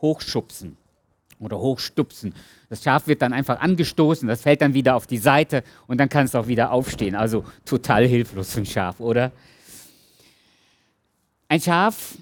Hochschubsen 0.00 0.76
oder 1.40 1.58
Hochstupsen. 1.58 2.34
Das 2.68 2.82
Schaf 2.82 3.08
wird 3.08 3.22
dann 3.22 3.32
einfach 3.32 3.60
angestoßen, 3.60 4.28
das 4.28 4.42
fällt 4.42 4.62
dann 4.62 4.74
wieder 4.74 4.94
auf 4.94 5.06
die 5.06 5.18
Seite 5.18 5.64
und 5.86 5.98
dann 5.98 6.08
kann 6.08 6.26
es 6.26 6.34
auch 6.34 6.46
wieder 6.46 6.70
aufstehen. 6.70 7.16
Also 7.16 7.44
total 7.64 8.06
hilflos 8.06 8.52
für 8.52 8.60
ein 8.60 8.66
Schaf, 8.66 9.00
oder? 9.00 9.32
Ein 11.48 11.60
Schaf 11.60 12.16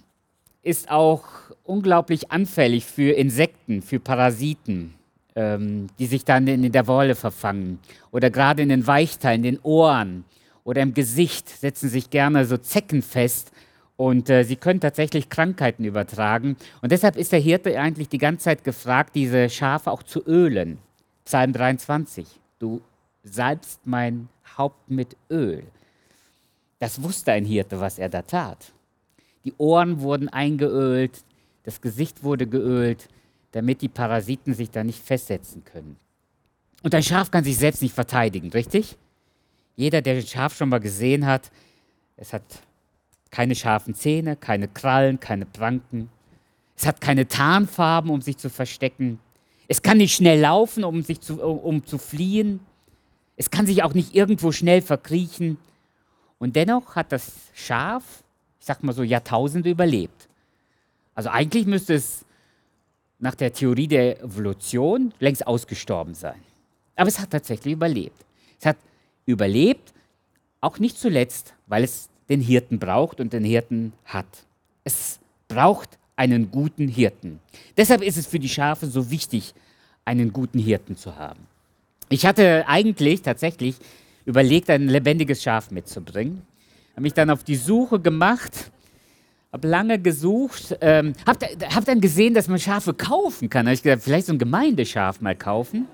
ist 0.62 0.90
auch 0.90 1.24
unglaublich 1.64 2.30
anfällig 2.30 2.84
für 2.84 3.12
Insekten, 3.12 3.82
für 3.82 4.00
Parasiten. 4.00 4.94
Ähm, 5.34 5.88
die 5.98 6.06
sich 6.06 6.24
dann 6.24 6.46
in 6.46 6.70
der 6.72 6.86
Wolle 6.86 7.14
verfangen. 7.14 7.78
Oder 8.10 8.30
gerade 8.30 8.62
in 8.62 8.68
den 8.68 8.86
Weichteilen, 8.86 9.42
den 9.42 9.58
Ohren 9.62 10.24
oder 10.64 10.82
im 10.82 10.94
Gesicht 10.94 11.48
setzen 11.48 11.88
sich 11.88 12.10
gerne 12.10 12.44
so 12.44 12.56
Zecken 12.56 13.02
fest. 13.02 13.52
Und 13.96 14.30
äh, 14.30 14.44
sie 14.44 14.56
können 14.56 14.80
tatsächlich 14.80 15.28
Krankheiten 15.28 15.84
übertragen. 15.84 16.56
Und 16.80 16.92
deshalb 16.92 17.16
ist 17.16 17.32
der 17.32 17.40
Hirte 17.40 17.78
eigentlich 17.78 18.08
die 18.08 18.18
ganze 18.18 18.44
Zeit 18.44 18.64
gefragt, 18.64 19.14
diese 19.14 19.48
Schafe 19.48 19.90
auch 19.90 20.02
zu 20.02 20.24
ölen. 20.26 20.78
Psalm 21.24 21.52
23. 21.52 22.26
Du 22.58 22.80
salbst 23.22 23.80
mein 23.84 24.28
Haupt 24.56 24.90
mit 24.90 25.16
Öl. 25.30 25.62
Das 26.78 27.02
wusste 27.02 27.32
ein 27.32 27.44
Hirte, 27.44 27.80
was 27.80 27.98
er 27.98 28.08
da 28.08 28.22
tat. 28.22 28.72
Die 29.44 29.54
Ohren 29.58 30.00
wurden 30.00 30.28
eingeölt, 30.28 31.24
das 31.64 31.80
Gesicht 31.80 32.24
wurde 32.24 32.46
geölt, 32.46 33.08
damit 33.52 33.82
die 33.82 33.88
Parasiten 33.88 34.54
sich 34.54 34.70
da 34.70 34.82
nicht 34.82 35.02
festsetzen 35.02 35.64
können. 35.64 35.96
Und 36.82 36.94
ein 36.94 37.02
Schaf 37.02 37.30
kann 37.30 37.44
sich 37.44 37.56
selbst 37.56 37.82
nicht 37.82 37.94
verteidigen, 37.94 38.50
richtig? 38.50 38.96
Jeder, 39.76 40.02
der 40.02 40.16
ein 40.16 40.26
Schaf 40.26 40.56
schon 40.56 40.68
mal 40.68 40.80
gesehen 40.80 41.26
hat, 41.26 41.50
es 42.16 42.32
hat 42.32 42.42
keine 43.30 43.54
scharfen 43.54 43.94
Zähne, 43.94 44.36
keine 44.36 44.68
Krallen, 44.68 45.20
keine 45.20 45.46
Pranken. 45.46 46.10
Es 46.76 46.86
hat 46.86 47.00
keine 47.00 47.28
Tarnfarben, 47.28 48.10
um 48.10 48.20
sich 48.20 48.36
zu 48.36 48.50
verstecken. 48.50 49.18
Es 49.68 49.82
kann 49.82 49.98
nicht 49.98 50.14
schnell 50.14 50.40
laufen, 50.40 50.84
um, 50.84 51.02
sich 51.02 51.20
zu, 51.20 51.42
um 51.42 51.86
zu 51.86 51.98
fliehen. 51.98 52.60
Es 53.36 53.50
kann 53.50 53.66
sich 53.66 53.82
auch 53.82 53.94
nicht 53.94 54.14
irgendwo 54.14 54.52
schnell 54.52 54.82
verkriechen. 54.82 55.56
Und 56.38 56.56
dennoch 56.56 56.96
hat 56.96 57.12
das 57.12 57.32
Schaf, 57.54 58.02
ich 58.60 58.66
sag 58.66 58.82
mal 58.82 58.92
so, 58.92 59.02
Jahrtausende 59.02 59.70
überlebt. 59.70 60.28
Also 61.14 61.30
eigentlich 61.30 61.66
müsste 61.66 61.94
es 61.94 62.24
nach 63.22 63.36
der 63.36 63.52
Theorie 63.52 63.86
der 63.86 64.20
Evolution 64.20 65.14
längst 65.20 65.46
ausgestorben 65.46 66.14
sein. 66.14 66.40
Aber 66.96 67.08
es 67.08 67.20
hat 67.20 67.30
tatsächlich 67.30 67.72
überlebt. 67.72 68.20
Es 68.58 68.66
hat 68.66 68.76
überlebt, 69.26 69.94
auch 70.60 70.80
nicht 70.80 70.98
zuletzt, 70.98 71.54
weil 71.68 71.84
es 71.84 72.08
den 72.28 72.40
Hirten 72.40 72.80
braucht 72.80 73.20
und 73.20 73.32
den 73.32 73.44
Hirten 73.44 73.92
hat. 74.04 74.26
Es 74.82 75.20
braucht 75.46 75.98
einen 76.16 76.50
guten 76.50 76.88
Hirten. 76.88 77.38
Deshalb 77.76 78.02
ist 78.02 78.16
es 78.16 78.26
für 78.26 78.40
die 78.40 78.48
Schafe 78.48 78.86
so 78.88 79.10
wichtig, 79.10 79.54
einen 80.04 80.32
guten 80.32 80.58
Hirten 80.58 80.96
zu 80.96 81.14
haben. 81.14 81.46
Ich 82.08 82.26
hatte 82.26 82.66
eigentlich 82.66 83.22
tatsächlich 83.22 83.76
überlegt, 84.24 84.68
ein 84.68 84.88
lebendiges 84.88 85.44
Schaf 85.44 85.70
mitzubringen. 85.70 86.42
Habe 86.92 87.02
mich 87.02 87.14
dann 87.14 87.30
auf 87.30 87.44
die 87.44 87.54
Suche 87.54 88.00
gemacht, 88.00 88.71
habe 89.52 89.68
lange 89.68 89.98
gesucht, 89.98 90.76
ähm, 90.80 91.12
habe 91.26 91.46
hab 91.74 91.84
dann 91.84 92.00
gesehen, 92.00 92.32
dass 92.32 92.48
man 92.48 92.58
Schafe 92.58 92.94
kaufen 92.94 93.50
kann. 93.50 93.66
Da 93.66 93.70
habe 93.70 93.74
ich 93.74 93.82
gedacht, 93.82 94.02
vielleicht 94.02 94.26
so 94.26 94.32
ein 94.32 94.38
Gemeindeschaf 94.38 95.20
mal 95.20 95.36
kaufen. 95.36 95.86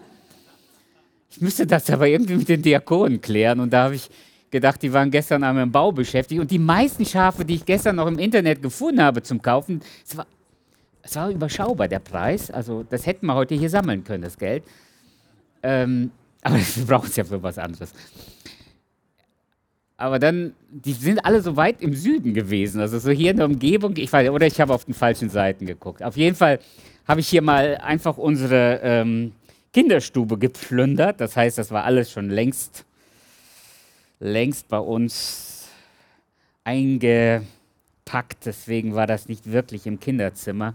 Ich 1.31 1.41
müsste 1.41 1.67
das 1.67 1.91
aber 1.91 2.07
irgendwie 2.07 2.37
mit 2.37 2.49
den 2.49 2.63
Diakonen 2.63 3.21
klären. 3.21 3.59
Und 3.61 3.73
da 3.73 3.85
habe 3.85 3.97
ich 3.97 4.09
gedacht, 4.51 4.81
die 4.83 4.93
waren 4.93 5.11
gestern 5.11 5.43
am 5.43 5.59
im 5.59 5.73
Bau 5.73 5.91
beschäftigt. 5.91 6.41
Und 6.41 6.51
die 6.51 6.59
meisten 6.59 7.05
Schafe, 7.05 7.45
die 7.45 7.57
ich 7.57 7.65
gestern 7.65 7.97
noch 7.97 8.07
im 8.07 8.19
Internet 8.19 8.63
gefunden 8.63 9.03
habe 9.03 9.23
zum 9.23 9.43
Kaufen, 9.43 9.83
es 10.07 10.17
war, 10.17 10.27
es 11.03 11.17
war 11.17 11.29
überschaubar, 11.31 11.89
der 11.89 11.99
Preis. 11.99 12.53
Also 12.53 12.85
das 12.85 13.07
hätten 13.07 13.27
wir 13.27 13.35
heute 13.35 13.57
hier 13.57 13.71
sammeln 13.71 14.05
können, 14.05 14.23
das 14.23 14.39
Geld. 14.39 14.63
Ähm, 15.65 16.13
aber 16.43 16.57
wir 16.75 16.87
brauchen 16.87 17.09
es 17.09 17.17
ja 17.17 17.25
für 17.25 17.43
was 17.43 17.59
anderes. 17.59 17.93
Aber 20.01 20.21
dann, 20.21 20.55
die 20.71 20.93
sind 20.93 21.25
alle 21.25 21.43
so 21.43 21.57
weit 21.57 21.83
im 21.83 21.93
Süden 21.93 22.33
gewesen, 22.33 22.81
also 22.81 23.01
so 23.01 23.11
hier 23.11 23.33
in 23.33 23.39
der 23.39 23.47
Umgebung. 23.47 23.97
Ich 23.97 24.13
weiß, 24.13 24.31
oder 24.31 24.47
ich 24.47 24.61
habe 24.61 24.73
auf 24.73 24.85
den 24.85 24.95
falschen 24.95 25.29
Seiten 25.29 25.67
geguckt. 25.67 26.05
Auf 26.05 26.17
jeden 26.17 26.37
Fall 26.37 26.61
habe 27.09 27.19
ich 27.19 27.27
hier 27.27 27.43
mal 27.43 27.77
einfach 27.79 28.17
unsere 28.17 28.79
ähm, 28.85 29.33
Kinderstube 29.73 30.39
geplündert. 30.39 31.21
Das 31.21 31.37
heißt, 31.37 31.59
das 31.59 31.73
war 31.73 31.83
alles 31.83 32.13
schon 32.13 32.31
längst, 32.31 32.85
längst 34.21 34.69
bei 34.69 34.79
uns 34.79 35.67
eingepackt. 36.63 38.47
Deswegen 38.47 38.95
war 38.95 39.09
das 39.09 39.29
nicht 39.29 39.51
wirklich 39.51 39.85
im 39.89 39.99
Kinderzimmer. 39.99 40.75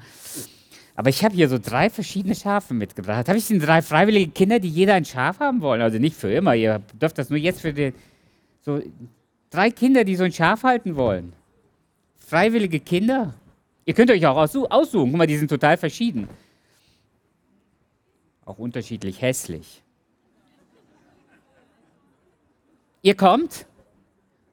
Aber 0.97 1.09
ich 1.09 1.23
habe 1.23 1.33
hier 1.33 1.47
so 1.47 1.59
drei 1.59 1.89
verschiedene 1.89 2.35
Schafe 2.35 2.73
mitgebracht. 2.73 3.29
Habe 3.29 3.37
ich 3.37 3.47
denn 3.47 3.59
drei 3.59 3.81
freiwillige 3.81 4.31
Kinder, 4.31 4.59
die 4.59 4.67
jeder 4.67 4.95
ein 4.95 5.05
Schaf 5.05 5.39
haben 5.39 5.61
wollen? 5.61 5.81
Also 5.81 5.97
nicht 5.97 6.17
für 6.17 6.31
immer. 6.31 6.55
Ihr 6.55 6.81
dürft 7.01 7.17
das 7.17 7.29
nur 7.29 7.39
jetzt 7.39 7.61
für 7.61 7.71
den. 7.71 7.93
So 8.63 8.81
drei 9.49 9.69
Kinder, 9.69 10.03
die 10.03 10.15
so 10.15 10.23
ein 10.23 10.31
Schaf 10.31 10.63
halten 10.63 10.95
wollen. 10.95 11.33
Freiwillige 12.17 12.79
Kinder. 12.79 13.35
Ihr 13.85 13.93
könnt 13.93 14.09
euch 14.09 14.25
auch 14.25 14.37
aussuchen. 14.37 15.11
Guck 15.11 15.17
mal, 15.17 15.27
die 15.27 15.37
sind 15.37 15.49
total 15.49 15.77
verschieden 15.77 16.27
auch 18.45 18.57
unterschiedlich 18.57 19.21
hässlich. 19.21 19.81
Ihr 23.01 23.15
kommt, 23.15 23.65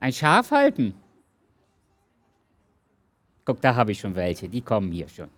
ein 0.00 0.12
Schaf 0.12 0.50
halten. 0.50 0.95
Guck, 3.45 3.61
da 3.61 3.75
habe 3.75 3.93
ich 3.93 4.00
schon 4.00 4.14
welche, 4.14 4.49
die 4.49 4.61
kommen 4.61 4.93
hier 4.93 5.09
schon. 5.09 5.29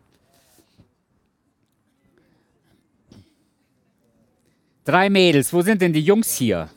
Drei 4.85 5.11
Mädels, 5.11 5.53
wo 5.53 5.63
sind 5.63 5.81
denn 5.81 5.93
die 5.93 6.01
Jungs 6.01 6.35
hier? 6.35 6.69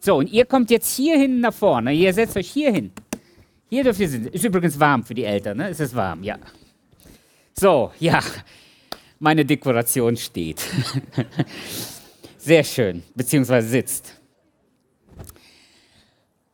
So, 0.00 0.16
und 0.16 0.32
ihr 0.32 0.46
kommt 0.46 0.70
jetzt 0.70 0.96
hier 0.96 1.18
hin 1.18 1.40
nach 1.40 1.52
vorne. 1.52 1.92
Ihr 1.92 2.12
setzt 2.14 2.36
euch 2.36 2.50
hier 2.50 2.72
hin. 2.72 2.90
Hier 3.68 3.84
dürft 3.84 4.00
ihr 4.00 4.08
sitzen. 4.08 4.28
Ist 4.28 4.44
übrigens 4.44 4.80
warm 4.80 5.04
für 5.04 5.14
die 5.14 5.24
Eltern, 5.24 5.58
ne? 5.58 5.68
Ist 5.68 5.80
es 5.80 5.94
warm, 5.94 6.22
ja. 6.22 6.38
So, 7.52 7.92
ja, 8.00 8.20
meine 9.18 9.44
Dekoration 9.44 10.16
steht. 10.16 10.62
Sehr 12.38 12.64
schön, 12.64 13.02
beziehungsweise 13.14 13.68
sitzt. 13.68 14.14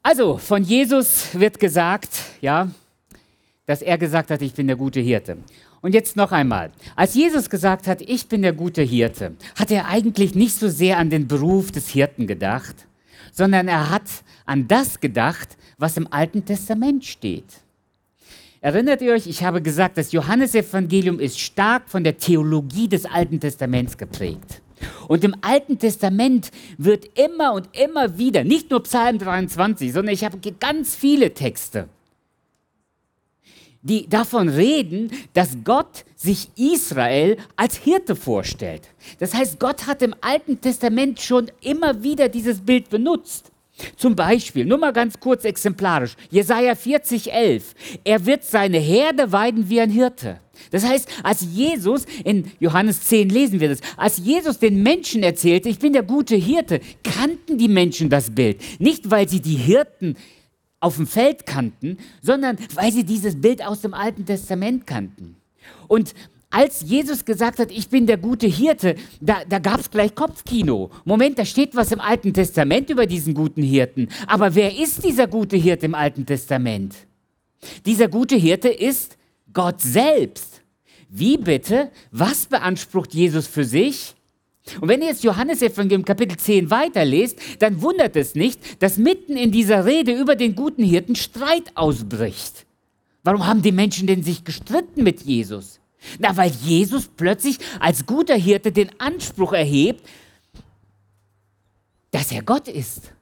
Also, 0.02 0.36
von 0.38 0.64
Jesus 0.64 1.28
wird 1.32 1.60
gesagt, 1.60 2.10
ja, 2.40 2.68
dass 3.66 3.82
er 3.82 3.96
gesagt 3.96 4.30
hat, 4.30 4.42
ich 4.42 4.54
bin 4.54 4.66
der 4.66 4.76
gute 4.76 5.00
Hirte. 5.00 5.38
Und 5.82 5.94
jetzt 5.94 6.16
noch 6.16 6.32
einmal. 6.32 6.72
Als 6.96 7.14
Jesus 7.14 7.48
gesagt 7.48 7.86
hat, 7.86 8.02
ich 8.02 8.26
bin 8.26 8.42
der 8.42 8.52
gute 8.52 8.82
Hirte, 8.82 9.36
hat 9.54 9.70
er 9.70 9.86
eigentlich 9.86 10.34
nicht 10.34 10.54
so 10.54 10.68
sehr 10.68 10.98
an 10.98 11.10
den 11.10 11.28
Beruf 11.28 11.70
des 11.70 11.88
Hirten 11.88 12.26
gedacht, 12.26 12.86
sondern 13.36 13.68
er 13.68 13.90
hat 13.90 14.08
an 14.46 14.66
das 14.66 14.98
gedacht, 15.00 15.56
was 15.78 15.96
im 15.96 16.10
Alten 16.10 16.44
Testament 16.44 17.04
steht. 17.04 17.44
Erinnert 18.62 19.02
ihr 19.02 19.12
euch, 19.12 19.26
ich 19.26 19.44
habe 19.44 19.60
gesagt, 19.60 19.98
das 19.98 20.12
Johannesevangelium 20.12 21.20
ist 21.20 21.38
stark 21.38 21.88
von 21.88 22.02
der 22.02 22.16
Theologie 22.16 22.88
des 22.88 23.04
Alten 23.04 23.38
Testaments 23.38 23.98
geprägt. 23.98 24.62
Und 25.06 25.22
im 25.22 25.34
Alten 25.42 25.78
Testament 25.78 26.50
wird 26.78 27.06
immer 27.18 27.52
und 27.52 27.68
immer 27.76 28.18
wieder, 28.18 28.42
nicht 28.42 28.70
nur 28.70 28.82
Psalm 28.82 29.18
23, 29.18 29.92
sondern 29.92 30.14
ich 30.14 30.24
habe 30.24 30.38
ganz 30.58 30.96
viele 30.96 31.32
Texte, 31.32 31.88
die 33.86 34.08
davon 34.08 34.48
reden, 34.48 35.10
dass 35.32 35.58
Gott 35.64 36.04
sich 36.16 36.50
Israel 36.56 37.36
als 37.54 37.76
Hirte 37.76 38.16
vorstellt. 38.16 38.82
Das 39.18 39.32
heißt, 39.32 39.60
Gott 39.60 39.86
hat 39.86 40.02
im 40.02 40.14
Alten 40.20 40.60
Testament 40.60 41.20
schon 41.20 41.50
immer 41.60 42.02
wieder 42.02 42.28
dieses 42.28 42.60
Bild 42.60 42.90
benutzt. 42.90 43.52
Zum 43.96 44.16
Beispiel, 44.16 44.64
nur 44.64 44.78
mal 44.78 44.92
ganz 44.92 45.20
kurz 45.20 45.44
exemplarisch, 45.44 46.16
Jesaja 46.30 46.74
40, 46.74 47.30
11. 47.32 47.74
Er 48.04 48.24
wird 48.24 48.42
seine 48.42 48.78
Herde 48.78 49.32
weiden 49.32 49.68
wie 49.68 49.80
ein 49.80 49.90
Hirte. 49.90 50.40
Das 50.70 50.84
heißt, 50.84 51.08
als 51.22 51.46
Jesus, 51.52 52.06
in 52.24 52.50
Johannes 52.58 53.02
10 53.02 53.28
lesen 53.28 53.60
wir 53.60 53.68
das, 53.68 53.80
als 53.98 54.16
Jesus 54.16 54.58
den 54.58 54.82
Menschen 54.82 55.22
erzählte, 55.22 55.68
ich 55.68 55.78
bin 55.78 55.92
der 55.92 56.02
gute 56.02 56.36
Hirte, 56.36 56.80
kannten 57.04 57.58
die 57.58 57.68
Menschen 57.68 58.08
das 58.08 58.34
Bild. 58.34 58.60
Nicht, 58.78 59.10
weil 59.10 59.28
sie 59.28 59.40
die 59.40 59.56
Hirten 59.56 60.16
auf 60.80 60.96
dem 60.96 61.06
Feld 61.06 61.46
kannten, 61.46 61.98
sondern 62.22 62.58
weil 62.74 62.92
sie 62.92 63.04
dieses 63.04 63.40
Bild 63.40 63.64
aus 63.64 63.80
dem 63.80 63.94
Alten 63.94 64.26
Testament 64.26 64.86
kannten. 64.86 65.36
Und 65.88 66.14
als 66.50 66.82
Jesus 66.82 67.24
gesagt 67.24 67.58
hat, 67.58 67.70
ich 67.70 67.88
bin 67.88 68.06
der 68.06 68.16
gute 68.16 68.46
Hirte, 68.46 68.94
da, 69.20 69.42
da 69.48 69.58
gab 69.58 69.80
es 69.80 69.90
gleich 69.90 70.14
Kopfkino. 70.14 70.90
Moment, 71.04 71.38
da 71.38 71.44
steht 71.44 71.74
was 71.76 71.92
im 71.92 72.00
Alten 72.00 72.32
Testament 72.32 72.88
über 72.88 73.06
diesen 73.06 73.34
guten 73.34 73.62
Hirten. 73.62 74.08
Aber 74.26 74.54
wer 74.54 74.76
ist 74.76 75.04
dieser 75.04 75.26
gute 75.26 75.56
Hirte 75.56 75.86
im 75.86 75.94
Alten 75.94 76.24
Testament? 76.24 76.94
Dieser 77.84 78.08
gute 78.08 78.36
Hirte 78.36 78.68
ist 78.68 79.18
Gott 79.52 79.80
selbst. 79.80 80.62
Wie 81.08 81.36
bitte? 81.36 81.90
Was 82.10 82.46
beansprucht 82.46 83.14
Jesus 83.14 83.46
für 83.46 83.64
sich? 83.64 84.15
Und 84.80 84.88
wenn 84.88 85.00
ihr 85.00 85.08
jetzt 85.08 85.24
Johannes 85.24 85.62
Evangelium 85.62 86.04
Kapitel 86.04 86.36
10 86.36 86.70
weiterlest, 86.70 87.38
dann 87.60 87.80
wundert 87.82 88.16
es 88.16 88.34
nicht, 88.34 88.82
dass 88.82 88.96
mitten 88.96 89.36
in 89.36 89.52
dieser 89.52 89.84
Rede 89.84 90.12
über 90.12 90.36
den 90.36 90.54
guten 90.54 90.82
Hirten 90.82 91.16
Streit 91.16 91.70
ausbricht. 91.74 92.66
Warum 93.22 93.46
haben 93.46 93.62
die 93.62 93.72
Menschen 93.72 94.06
denn 94.06 94.22
sich 94.22 94.44
gestritten 94.44 95.02
mit 95.02 95.22
Jesus? 95.22 95.80
Na, 96.18 96.36
weil 96.36 96.50
Jesus 96.50 97.08
plötzlich 97.08 97.58
als 97.80 98.06
guter 98.06 98.36
Hirte 98.36 98.72
den 98.72 98.90
Anspruch 99.00 99.52
erhebt, 99.52 100.06
dass 102.10 102.30
er 102.32 102.42
Gott 102.42 102.68
ist. 102.68 103.12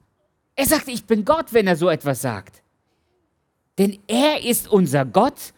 Er 0.57 0.67
sagt, 0.67 0.89
ich 0.89 1.05
bin 1.05 1.25
Gott, 1.25 1.53
wenn 1.53 1.67
er 1.67 1.77
so 1.77 1.89
etwas 1.89 2.23
sagt. 2.23 2.63
Denn 3.79 3.99
er 4.07 4.45
ist 4.45 4.69
unser 4.69 5.05
Gott 5.05 5.53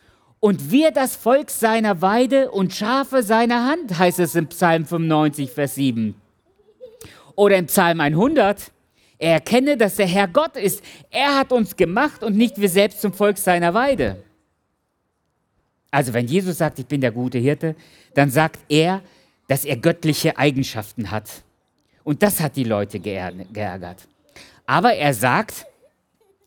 und 0.47 0.71
wir 0.71 0.93
das 0.93 1.17
Volk 1.17 1.51
seiner 1.51 2.03
Weide 2.03 2.53
und 2.53 2.73
Schafe 2.73 3.25
seiner 3.25 3.67
Hand, 3.67 3.99
heißt 3.99 4.21
es 4.21 4.37
im 4.37 4.47
Psalm 4.47 4.87
95, 4.87 5.51
Vers 5.51 5.75
7. 5.75 6.15
Oder 7.35 7.57
im 7.57 7.67
Psalm 7.67 7.99
100, 7.99 8.71
er 9.19 9.33
erkenne, 9.33 9.77
dass 9.77 9.97
der 9.97 10.07
Herr 10.07 10.29
Gott 10.29 10.57
ist. 10.57 10.85
Er 11.11 11.35
hat 11.35 11.51
uns 11.51 11.75
gemacht 11.75 12.23
und 12.23 12.37
nicht 12.37 12.61
wir 12.61 12.69
selbst 12.69 13.01
zum 13.01 13.13
Volk 13.13 13.39
seiner 13.39 13.75
Weide. 13.75 14.23
Also 15.91 16.13
wenn 16.13 16.29
Jesus 16.29 16.59
sagt, 16.59 16.79
ich 16.79 16.87
bin 16.87 17.01
der 17.01 17.11
gute 17.11 17.39
Hirte, 17.39 17.75
dann 18.15 18.31
sagt 18.31 18.61
er, 18.69 19.03
dass 19.49 19.65
er 19.65 19.77
göttliche 19.77 20.39
Eigenschaften 20.39 21.11
hat. 21.11 21.43
Und 22.05 22.23
das 22.23 22.39
hat 22.39 22.55
die 22.55 22.63
Leute 22.63 23.01
geärgert. 23.01 24.07
Aber 24.65 24.95
er 24.95 25.13
sagt, 25.13 25.67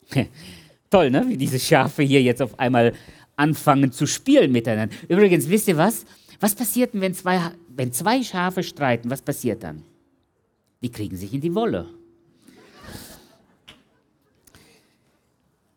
toll, 0.89 1.11
ne? 1.11 1.25
wie 1.27 1.35
diese 1.35 1.59
Schafe 1.59 2.03
hier 2.03 2.21
jetzt 2.21 2.41
auf 2.41 2.57
einmal 2.57 2.93
anfangen 3.39 3.91
zu 3.91 4.05
spielen 4.05 4.51
miteinander. 4.51 4.93
Übrigens, 5.07 5.49
wisst 5.49 5.67
ihr 5.67 5.77
was? 5.77 6.05
Was 6.39 6.55
passiert 6.55 6.93
denn, 6.93 7.01
wenn 7.01 7.13
zwei, 7.13 7.51
wenn 7.69 7.91
zwei 7.93 8.21
Schafe 8.21 8.63
streiten? 8.63 9.09
Was 9.09 9.21
passiert 9.21 9.63
dann? 9.63 9.83
Die 10.81 10.91
kriegen 10.91 11.15
sich 11.15 11.33
in 11.33 11.41
die 11.41 11.55
Wolle. 11.55 11.89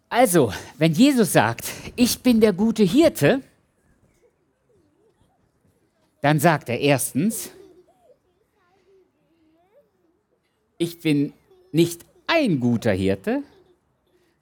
Also, 0.09 0.53
wenn 0.77 0.93
Jesus 0.93 1.33
sagt, 1.33 1.71
ich 1.97 2.21
bin 2.21 2.41
der 2.41 2.53
gute 2.53 2.83
Hirte, 2.83 3.41
dann 6.21 6.39
sagt 6.39 6.69
er 6.69 6.79
erstens, 6.79 7.51
ich 10.79 11.01
bin 11.01 11.33
nicht 11.73 12.05
ein 12.27 12.61
guter 12.61 12.93
Hirte, 12.93 13.43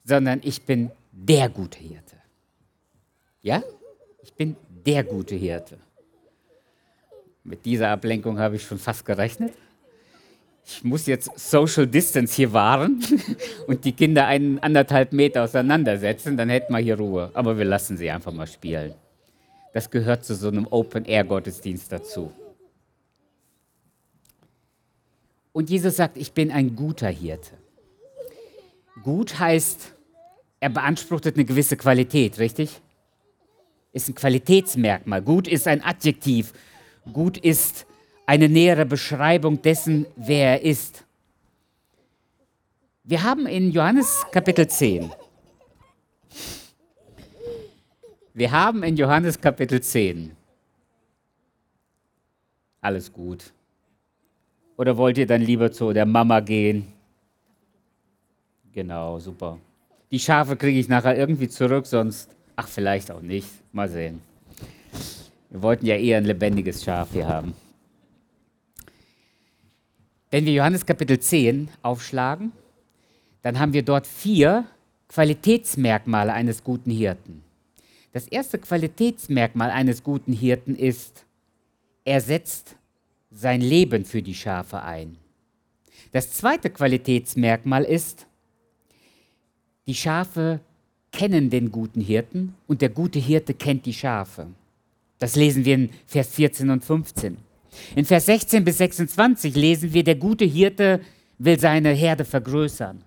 sondern 0.03 0.41
ich 0.43 0.63
bin 0.63 0.91
der 1.11 1.49
gute 1.49 1.79
Hirte. 1.79 2.10
Ja? 3.41 3.63
Ich 4.23 4.33
bin 4.33 4.55
der 4.85 5.03
gute 5.03 5.35
Hirte. 5.35 5.77
Mit 7.43 7.65
dieser 7.65 7.89
Ablenkung 7.89 8.37
habe 8.39 8.55
ich 8.55 8.63
schon 8.63 8.77
fast 8.77 9.05
gerechnet. 9.05 9.53
Ich 10.63 10.83
muss 10.83 11.07
jetzt 11.07 11.31
Social 11.39 11.87
Distance 11.87 12.35
hier 12.35 12.53
wahren 12.53 13.03
und 13.67 13.83
die 13.83 13.93
Kinder 13.93 14.27
einen 14.27 14.59
anderthalb 14.59 15.11
Meter 15.11 15.43
auseinandersetzen, 15.43 16.37
dann 16.37 16.49
hätten 16.49 16.71
wir 16.71 16.79
hier 16.79 16.97
Ruhe. 16.97 17.31
Aber 17.33 17.57
wir 17.57 17.65
lassen 17.65 17.97
sie 17.97 18.11
einfach 18.11 18.31
mal 18.31 18.45
spielen. 18.47 18.93
Das 19.73 19.89
gehört 19.89 20.23
zu 20.23 20.35
so 20.35 20.49
einem 20.49 20.67
Open-Air-Gottesdienst 20.67 21.91
dazu. 21.91 22.31
Und 25.51 25.69
Jesus 25.69 25.95
sagt, 25.95 26.17
ich 26.17 26.31
bin 26.31 26.51
ein 26.51 26.75
guter 26.75 27.09
Hirte. 27.09 27.51
Gut 29.03 29.39
heißt, 29.39 29.93
er 30.59 30.69
beansprucht 30.69 31.25
eine 31.25 31.43
gewisse 31.43 31.75
Qualität, 31.75 32.37
richtig? 32.37 32.81
Ist 33.93 34.09
ein 34.09 34.15
Qualitätsmerkmal. 34.15 35.21
Gut 35.21 35.47
ist 35.47 35.67
ein 35.67 35.83
Adjektiv. 35.83 36.53
Gut 37.11 37.37
ist 37.37 37.85
eine 38.25 38.47
nähere 38.47 38.85
Beschreibung 38.85 39.61
dessen, 39.61 40.05
wer 40.15 40.61
er 40.61 40.61
ist. 40.61 41.03
Wir 43.03 43.23
haben 43.23 43.47
in 43.47 43.71
Johannes 43.71 44.25
Kapitel 44.31 44.67
10, 44.67 45.11
wir 48.33 48.51
haben 48.51 48.83
in 48.83 48.95
Johannes 48.95 49.41
Kapitel 49.41 49.81
10, 49.81 50.31
alles 52.79 53.11
gut. 53.11 53.51
Oder 54.77 54.95
wollt 54.95 55.17
ihr 55.17 55.27
dann 55.27 55.41
lieber 55.41 55.71
zu 55.71 55.91
der 55.91 56.05
Mama 56.05 56.39
gehen? 56.39 56.93
Genau, 58.71 59.19
super. 59.19 59.57
Die 60.11 60.19
Schafe 60.19 60.55
kriege 60.55 60.79
ich 60.79 60.87
nachher 60.87 61.17
irgendwie 61.17 61.49
zurück, 61.49 61.87
sonst, 61.87 62.29
ach, 62.61 62.67
vielleicht 62.67 63.09
auch 63.09 63.21
nicht. 63.21 63.47
Mal 63.71 63.89
sehen. 63.89 64.21
Wir 65.49 65.61
wollten 65.61 65.85
ja 65.85 65.95
eher 65.95 66.17
ein 66.17 66.25
lebendiges 66.25 66.83
Schaf 66.83 67.09
hier 67.11 67.27
haben. 67.27 67.53
Wenn 70.29 70.45
wir 70.45 70.53
Johannes 70.53 70.85
Kapitel 70.85 71.19
10 71.19 71.69
aufschlagen, 71.81 72.51
dann 73.41 73.59
haben 73.59 73.73
wir 73.73 73.81
dort 73.81 74.05
vier 74.05 74.65
Qualitätsmerkmale 75.07 76.31
eines 76.31 76.63
guten 76.63 76.91
Hirten. 76.91 77.43
Das 78.13 78.27
erste 78.27 78.59
Qualitätsmerkmal 78.59 79.71
eines 79.71 80.03
guten 80.03 80.31
Hirten 80.31 80.75
ist, 80.75 81.25
er 82.05 82.21
setzt 82.21 82.75
sein 83.31 83.61
Leben 83.61 84.05
für 84.05 84.21
die 84.21 84.35
Schafe 84.35 84.83
ein. 84.83 85.17
Das 86.11 86.31
zweite 86.31 86.69
Qualitätsmerkmal 86.69 87.83
ist, 87.83 88.27
die 89.87 89.95
Schafe 89.95 90.59
kennen 91.11 91.49
den 91.49 91.71
guten 91.71 92.01
Hirten 92.01 92.55
und 92.67 92.81
der 92.81 92.89
gute 92.89 93.19
Hirte 93.19 93.53
kennt 93.53 93.85
die 93.85 93.93
Schafe. 93.93 94.47
Das 95.19 95.35
lesen 95.35 95.65
wir 95.65 95.75
in 95.75 95.89
Vers 96.07 96.29
14 96.29 96.69
und 96.69 96.83
15. 96.83 97.37
In 97.95 98.05
Vers 98.05 98.25
16 98.25 98.63
bis 98.63 98.77
26 98.79 99.55
lesen 99.55 99.93
wir, 99.93 100.03
der 100.03 100.15
gute 100.15 100.45
Hirte 100.45 101.01
will 101.37 101.59
seine 101.59 101.89
Herde 101.89 102.25
vergrößern. 102.25 103.01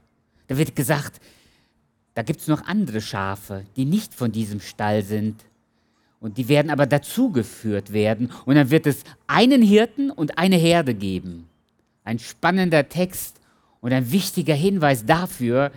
Da 0.47 0.59
wird 0.59 0.77
gesagt, 0.77 1.21
da 2.15 2.23
gibt 2.23 2.41
es 2.41 2.49
noch 2.49 2.65
andere 2.67 3.01
Schafe, 3.01 3.65
die 3.77 3.85
nicht 3.85 4.15
von 4.15 4.31
diesem 4.33 4.61
Stall 4.61 5.03
sind. 5.03 5.45
Und 6.21 6.39
die 6.39 6.49
werden 6.49 6.71
aber 6.71 6.87
dazugeführt 6.87 7.93
werden. 7.93 8.31
Und 8.47 8.55
dann 8.55 8.71
wird 8.71 8.87
es 8.87 9.03
einen 9.27 9.61
Hirten 9.61 10.11
und 10.11 10.39
eine 10.39 10.57
Herde 10.57 10.95
geben. 10.95 11.49
Ein 12.05 12.19
spannender 12.19 12.89
Text 12.89 13.41
und 13.81 13.93
ein 13.93 14.11
wichtiger 14.13 14.55
Hinweis 14.55 15.05
dafür, 15.05 15.73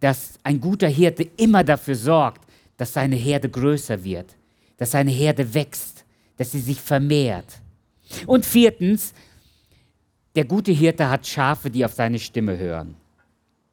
dass 0.00 0.38
ein 0.42 0.60
guter 0.60 0.88
Hirte 0.88 1.28
immer 1.36 1.64
dafür 1.64 1.94
sorgt, 1.94 2.42
dass 2.76 2.92
seine 2.92 3.16
Herde 3.16 3.48
größer 3.48 4.02
wird, 4.04 4.36
dass 4.76 4.90
seine 4.90 5.10
Herde 5.10 5.54
wächst, 5.54 6.04
dass 6.36 6.52
sie 6.52 6.60
sich 6.60 6.80
vermehrt. 6.80 7.60
Und 8.26 8.44
viertens, 8.44 9.14
der 10.34 10.44
gute 10.44 10.72
Hirte 10.72 11.08
hat 11.08 11.26
Schafe, 11.26 11.70
die 11.70 11.84
auf 11.84 11.94
seine 11.94 12.18
Stimme 12.18 12.58
hören. 12.58 12.94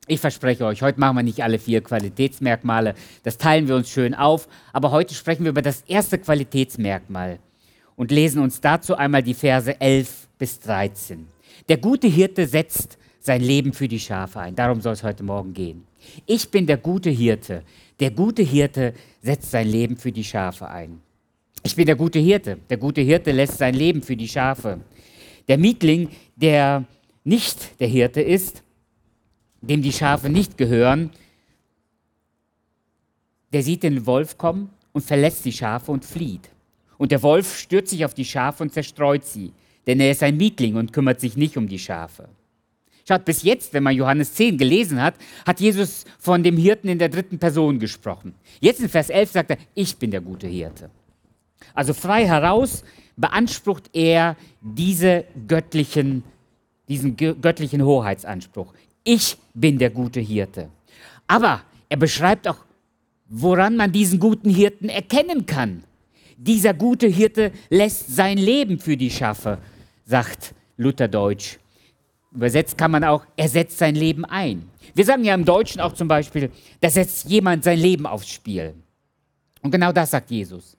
Ich 0.08 0.20
verspreche 0.20 0.66
euch, 0.66 0.82
heute 0.82 1.00
machen 1.00 1.16
wir 1.16 1.24
nicht 1.24 1.42
alle 1.44 1.60
vier 1.60 1.82
Qualitätsmerkmale, 1.82 2.94
das 3.24 3.38
teilen 3.38 3.68
wir 3.70 3.76
uns 3.76 3.90
schön 3.90 4.14
auf, 4.14 4.50
aber 4.74 4.92
heute 4.92 5.14
sprechen 5.14 5.44
wir 5.46 5.52
über 5.52 5.62
das 5.62 5.82
erste 5.88 6.18
Qualitätsmerkmal 6.18 7.40
und 7.96 8.12
lesen 8.12 8.42
uns 8.42 8.60
dazu 8.60 8.96
einmal 8.96 9.24
die 9.24 9.34
Verse 9.34 9.80
11 9.80 10.28
bis 10.38 10.60
13. 10.60 11.28
Der 11.70 11.78
gute 11.78 12.08
Hirte 12.08 12.48
setzt 12.48 12.98
sein 13.20 13.42
Leben 13.42 13.72
für 13.72 13.88
die 13.88 14.00
Schafe 14.00 14.42
ein. 14.42 14.56
Darum 14.56 14.82
soll 14.82 14.94
es 14.94 15.04
heute 15.04 15.24
Morgen 15.24 15.54
gehen. 15.54 15.86
Ich 16.26 16.50
bin 16.50 16.66
der 16.66 16.78
gute 16.78 17.10
Hirte. 17.10 17.64
Der 18.00 18.12
gute 18.12 18.44
Hirte 18.44 18.94
setzt 19.22 19.52
sein 19.52 19.68
Leben 19.68 19.98
für 19.98 20.12
die 20.12 20.24
Schafe 20.24 20.68
ein. 20.68 21.02
Ich 21.64 21.76
bin 21.76 21.86
der 21.86 21.96
gute 21.96 22.20
Hirte. 22.20 22.58
Der 22.70 22.78
gute 22.78 23.02
Hirte 23.02 23.32
lässt 23.32 23.58
sein 23.58 23.74
Leben 23.74 24.02
für 24.02 24.18
die 24.18 24.28
Schafe. 24.28 24.82
Der 25.48 25.58
Mietling, 25.58 26.10
der 26.36 26.86
nicht 27.24 27.80
der 27.80 27.88
Hirte 27.88 28.22
ist, 28.22 28.64
dem 29.62 29.82
die 29.82 29.94
Schafe 29.94 30.30
nicht 30.30 30.58
gehören, 30.58 31.12
der 33.54 33.64
sieht 33.64 33.84
den 33.84 34.06
Wolf 34.06 34.38
kommen 34.38 34.70
und 34.92 35.04
verlässt 35.04 35.46
die 35.46 35.52
Schafe 35.52 35.92
und 35.92 36.04
flieht. 36.04 36.50
Und 36.98 37.12
der 37.12 37.22
Wolf 37.24 37.58
stürzt 37.58 37.92
sich 37.92 38.04
auf 38.04 38.14
die 38.14 38.26
Schafe 38.26 38.64
und 38.64 38.74
zerstreut 38.74 39.26
sie, 39.26 39.54
denn 39.88 40.00
er 40.00 40.12
ist 40.12 40.24
ein 40.24 40.38
Mietling 40.38 40.76
und 40.76 40.92
kümmert 40.92 41.20
sich 41.20 41.38
nicht 41.38 41.58
um 41.58 41.68
die 41.68 41.80
Schafe. 41.80 42.28
Schaut, 43.08 43.26
bis 43.26 43.44
jetzt, 43.44 43.74
wenn 43.74 43.84
man 43.84 43.96
Johannes 43.96 44.34
10 44.34 44.58
gelesen 44.58 45.02
hat, 45.02 45.16
hat 45.46 45.60
Jesus 45.60 46.06
von 46.20 46.42
dem 46.42 46.58
Hirten 46.58 46.88
in 46.88 47.00
der 47.00 47.10
dritten 47.10 47.38
Person 47.38 47.80
gesprochen. 47.80 48.34
Jetzt 48.62 48.80
in 48.80 48.88
Vers 48.88 49.10
11 49.10 49.32
sagt 49.32 49.52
er, 49.52 49.58
ich 49.76 49.98
bin 49.98 50.12
der 50.12 50.22
gute 50.22 50.48
Hirte. 50.48 50.90
Also 51.74 51.94
frei 51.94 52.26
heraus 52.26 52.84
beansprucht 53.18 53.90
er 53.94 54.38
diese 54.62 55.26
göttlichen, 55.48 56.24
diesen 56.88 57.18
göttlichen 57.18 57.84
Hoheitsanspruch. 57.84 58.74
Ich 59.04 59.38
bin 59.54 59.78
der 59.78 59.90
gute 59.90 60.22
Hirte. 60.22 60.70
Aber 61.28 61.62
er 61.90 61.98
beschreibt 61.98 62.48
auch, 62.48 62.58
woran 63.28 63.76
man 63.76 63.92
diesen 63.92 64.20
guten 64.20 64.50
Hirten 64.50 64.90
erkennen 64.90 65.46
kann. 65.46 65.84
Dieser 66.38 66.74
gute 66.74 67.08
Hirte 67.08 67.52
lässt 67.70 68.16
sein 68.16 68.38
Leben 68.38 68.80
für 68.80 68.98
die 68.98 69.10
Schafe, 69.10 69.58
sagt 70.06 70.54
Lutherdeutsch. 70.78 71.58
Übersetzt 72.34 72.78
kann 72.78 72.92
man 72.92 73.04
auch, 73.04 73.26
er 73.38 73.48
setzt 73.48 73.78
sein 73.78 73.96
Leben 73.96 74.26
ein. 74.26 74.70
Wir 74.96 75.06
sagen 75.06 75.24
ja 75.24 75.36
im 75.36 75.46
Deutschen 75.46 75.82
auch 75.82 75.94
zum 75.94 76.08
Beispiel, 76.08 76.50
da 76.82 76.90
setzt 76.90 77.30
jemand 77.30 77.64
sein 77.64 77.78
Leben 77.78 78.06
aufs 78.06 78.30
Spiel. 78.30 78.74
Und 79.62 79.72
genau 79.72 79.92
das 79.92 80.12
sagt 80.12 80.32
Jesus. 80.32 80.76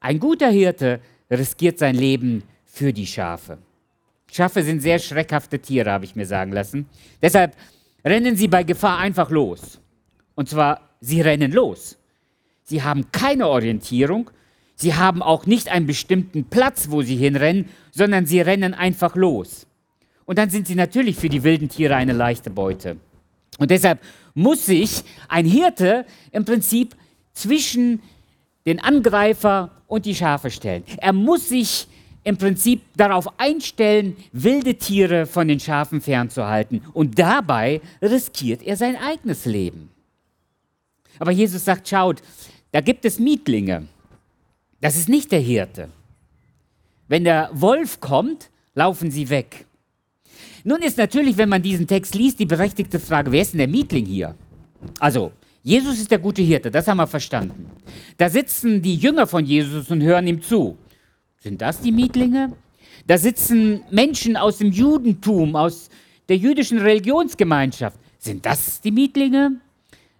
Ein 0.00 0.18
guter 0.18 0.48
Hirte 0.48 1.00
riskiert 1.30 1.78
sein 1.78 1.94
Leben 1.96 2.44
für 2.64 2.92
die 2.92 3.06
Schafe. 3.06 3.58
Schafe 4.30 4.62
sind 4.62 4.80
sehr 4.80 4.98
schreckhafte 4.98 5.58
Tiere, 5.58 5.90
habe 5.90 6.04
ich 6.04 6.16
mir 6.16 6.24
sagen 6.24 6.52
lassen. 6.52 6.86
Deshalb 7.20 7.54
rennen 8.04 8.36
sie 8.36 8.48
bei 8.48 8.62
Gefahr 8.62 8.98
einfach 8.98 9.30
los. 9.30 9.80
Und 10.34 10.48
zwar, 10.48 10.88
sie 11.00 11.20
rennen 11.20 11.52
los. 11.52 11.98
Sie 12.62 12.82
haben 12.82 13.10
keine 13.12 13.48
Orientierung, 13.48 14.30
sie 14.76 14.94
haben 14.94 15.22
auch 15.22 15.46
nicht 15.46 15.68
einen 15.68 15.86
bestimmten 15.86 16.44
Platz, 16.44 16.90
wo 16.90 17.02
sie 17.02 17.16
hinrennen, 17.16 17.68
sondern 17.90 18.24
sie 18.24 18.40
rennen 18.40 18.72
einfach 18.72 19.16
los. 19.16 19.66
Und 20.32 20.38
dann 20.38 20.48
sind 20.48 20.66
sie 20.66 20.74
natürlich 20.74 21.16
für 21.16 21.28
die 21.28 21.42
wilden 21.42 21.68
Tiere 21.68 21.94
eine 21.94 22.14
leichte 22.14 22.48
Beute. 22.48 22.96
Und 23.58 23.70
deshalb 23.70 24.00
muss 24.32 24.64
sich 24.64 25.02
ein 25.28 25.44
Hirte 25.44 26.06
im 26.30 26.46
Prinzip 26.46 26.96
zwischen 27.34 28.00
den 28.64 28.80
Angreifer 28.80 29.70
und 29.88 30.06
die 30.06 30.14
Schafe 30.14 30.50
stellen. 30.50 30.84
Er 30.96 31.12
muss 31.12 31.50
sich 31.50 31.86
im 32.24 32.38
Prinzip 32.38 32.80
darauf 32.96 33.38
einstellen, 33.38 34.16
wilde 34.32 34.76
Tiere 34.76 35.26
von 35.26 35.48
den 35.48 35.60
Schafen 35.60 36.00
fernzuhalten. 36.00 36.80
Und 36.94 37.18
dabei 37.18 37.82
riskiert 38.00 38.62
er 38.62 38.78
sein 38.78 38.96
eigenes 38.96 39.44
Leben. 39.44 39.90
Aber 41.18 41.32
Jesus 41.32 41.62
sagt, 41.66 41.86
schaut, 41.86 42.22
da 42.70 42.80
gibt 42.80 43.04
es 43.04 43.18
Mietlinge. 43.18 43.86
Das 44.80 44.96
ist 44.96 45.10
nicht 45.10 45.30
der 45.30 45.40
Hirte. 45.40 45.90
Wenn 47.06 47.24
der 47.24 47.50
Wolf 47.52 48.00
kommt, 48.00 48.48
laufen 48.74 49.10
sie 49.10 49.28
weg. 49.28 49.66
Nun 50.64 50.80
ist 50.80 50.98
natürlich, 50.98 51.36
wenn 51.36 51.48
man 51.48 51.62
diesen 51.62 51.86
Text 51.86 52.14
liest, 52.14 52.38
die 52.38 52.46
berechtigte 52.46 53.00
Frage, 53.00 53.32
wer 53.32 53.42
ist 53.42 53.52
denn 53.52 53.58
der 53.58 53.68
Mietling 53.68 54.06
hier? 54.06 54.34
Also, 54.98 55.32
Jesus 55.62 55.98
ist 55.98 56.10
der 56.10 56.18
gute 56.18 56.42
Hirte, 56.42 56.70
das 56.70 56.88
haben 56.88 56.98
wir 56.98 57.06
verstanden. 57.06 57.70
Da 58.16 58.28
sitzen 58.28 58.82
die 58.82 58.96
Jünger 58.96 59.26
von 59.26 59.44
Jesus 59.44 59.90
und 59.90 60.02
hören 60.02 60.26
ihm 60.26 60.42
zu. 60.42 60.76
Sind 61.38 61.60
das 61.60 61.80
die 61.80 61.92
Mietlinge? 61.92 62.52
Da 63.06 63.18
sitzen 63.18 63.82
Menschen 63.90 64.36
aus 64.36 64.58
dem 64.58 64.70
Judentum, 64.70 65.56
aus 65.56 65.88
der 66.28 66.36
jüdischen 66.36 66.78
Religionsgemeinschaft. 66.78 67.98
Sind 68.18 68.46
das 68.46 68.80
die 68.80 68.92
Mietlinge? 68.92 69.60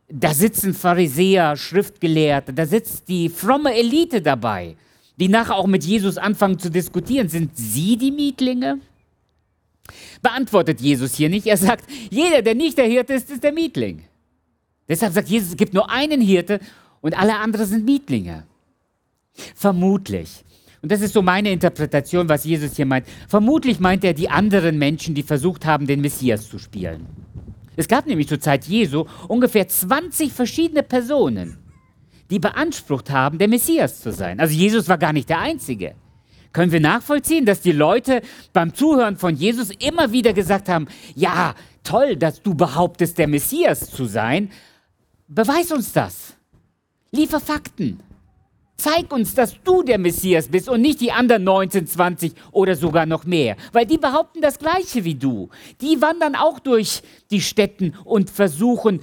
Da 0.09 0.35
sitzen 0.35 0.74
Pharisäer, 0.74 1.57
Schriftgelehrte, 1.57 2.52
da 2.52 2.66
sitzt 2.66 3.09
die 3.09 3.28
fromme 3.28 3.74
Elite 3.74 4.20
dabei, 4.20 4.76
die 5.16 5.28
nachher 5.28 5.57
auch 5.57 5.66
mit 5.66 5.85
Jesus 5.85 6.18
anfangen 6.18 6.59
zu 6.59 6.70
diskutieren. 6.70 7.28
Sind 7.28 7.57
sie 7.57 7.96
die 7.96 8.11
Mietlinge? 8.11 8.81
Beantwortet 10.22 10.80
Jesus 10.80 11.14
hier 11.14 11.28
nicht. 11.28 11.46
Er 11.46 11.56
sagt, 11.56 11.84
jeder, 12.10 12.42
der 12.42 12.54
nicht 12.54 12.78
der 12.78 12.86
Hirte 12.86 13.14
ist, 13.14 13.30
ist 13.30 13.42
der 13.42 13.52
Mietling. 13.52 14.04
Deshalb 14.88 15.12
sagt 15.12 15.28
Jesus, 15.28 15.50
es 15.50 15.56
gibt 15.56 15.74
nur 15.74 15.90
einen 15.90 16.20
Hirte 16.20 16.60
und 17.00 17.18
alle 17.18 17.36
anderen 17.36 17.66
sind 17.66 17.84
Mietlinge. 17.84 18.44
Vermutlich. 19.54 20.44
Und 20.82 20.90
das 20.90 21.00
ist 21.00 21.14
so 21.14 21.22
meine 21.22 21.50
Interpretation, 21.50 22.28
was 22.28 22.44
Jesus 22.44 22.76
hier 22.76 22.86
meint. 22.86 23.06
Vermutlich 23.28 23.78
meint 23.78 24.04
er 24.04 24.14
die 24.14 24.28
anderen 24.28 24.78
Menschen, 24.78 25.14
die 25.14 25.22
versucht 25.22 25.64
haben, 25.64 25.86
den 25.86 26.00
Messias 26.00 26.48
zu 26.48 26.58
spielen. 26.58 27.06
Es 27.76 27.88
gab 27.88 28.06
nämlich 28.06 28.28
zur 28.28 28.40
Zeit 28.40 28.66
Jesu 28.66 29.06
ungefähr 29.28 29.66
20 29.66 30.32
verschiedene 30.32 30.82
Personen, 30.82 31.58
die 32.30 32.38
beansprucht 32.38 33.10
haben, 33.10 33.38
der 33.38 33.48
Messias 33.48 34.00
zu 34.00 34.12
sein. 34.12 34.40
Also 34.40 34.54
Jesus 34.54 34.88
war 34.88 34.98
gar 34.98 35.12
nicht 35.12 35.28
der 35.28 35.38
Einzige. 35.38 35.94
Können 36.52 36.72
wir 36.72 36.80
nachvollziehen, 36.80 37.46
dass 37.46 37.60
die 37.60 37.72
Leute 37.72 38.22
beim 38.52 38.74
Zuhören 38.74 39.16
von 39.16 39.34
Jesus 39.36 39.70
immer 39.78 40.12
wieder 40.12 40.32
gesagt 40.32 40.68
haben, 40.68 40.86
ja, 41.14 41.54
toll, 41.82 42.16
dass 42.16 42.42
du 42.42 42.54
behauptest, 42.54 43.18
der 43.18 43.28
Messias 43.28 43.90
zu 43.90 44.04
sein, 44.04 44.50
Beweis 45.34 45.72
uns 45.72 45.94
das. 45.94 46.34
Liefer 47.10 47.40
Fakten. 47.40 48.00
Zeig 48.76 49.10
uns, 49.10 49.34
dass 49.34 49.54
du 49.64 49.82
der 49.82 49.96
Messias 49.96 50.48
bist 50.48 50.68
und 50.68 50.82
nicht 50.82 51.00
die 51.00 51.10
anderen 51.10 51.44
19, 51.44 51.86
20 51.86 52.34
oder 52.50 52.76
sogar 52.76 53.06
noch 53.06 53.24
mehr. 53.24 53.56
Weil 53.72 53.86
die 53.86 53.96
behaupten 53.96 54.42
das 54.42 54.58
Gleiche 54.58 55.04
wie 55.04 55.14
du. 55.14 55.48
Die 55.80 56.02
wandern 56.02 56.34
auch 56.34 56.58
durch 56.58 57.00
die 57.30 57.40
Städten 57.40 57.94
und 58.04 58.28
versuchen, 58.28 59.00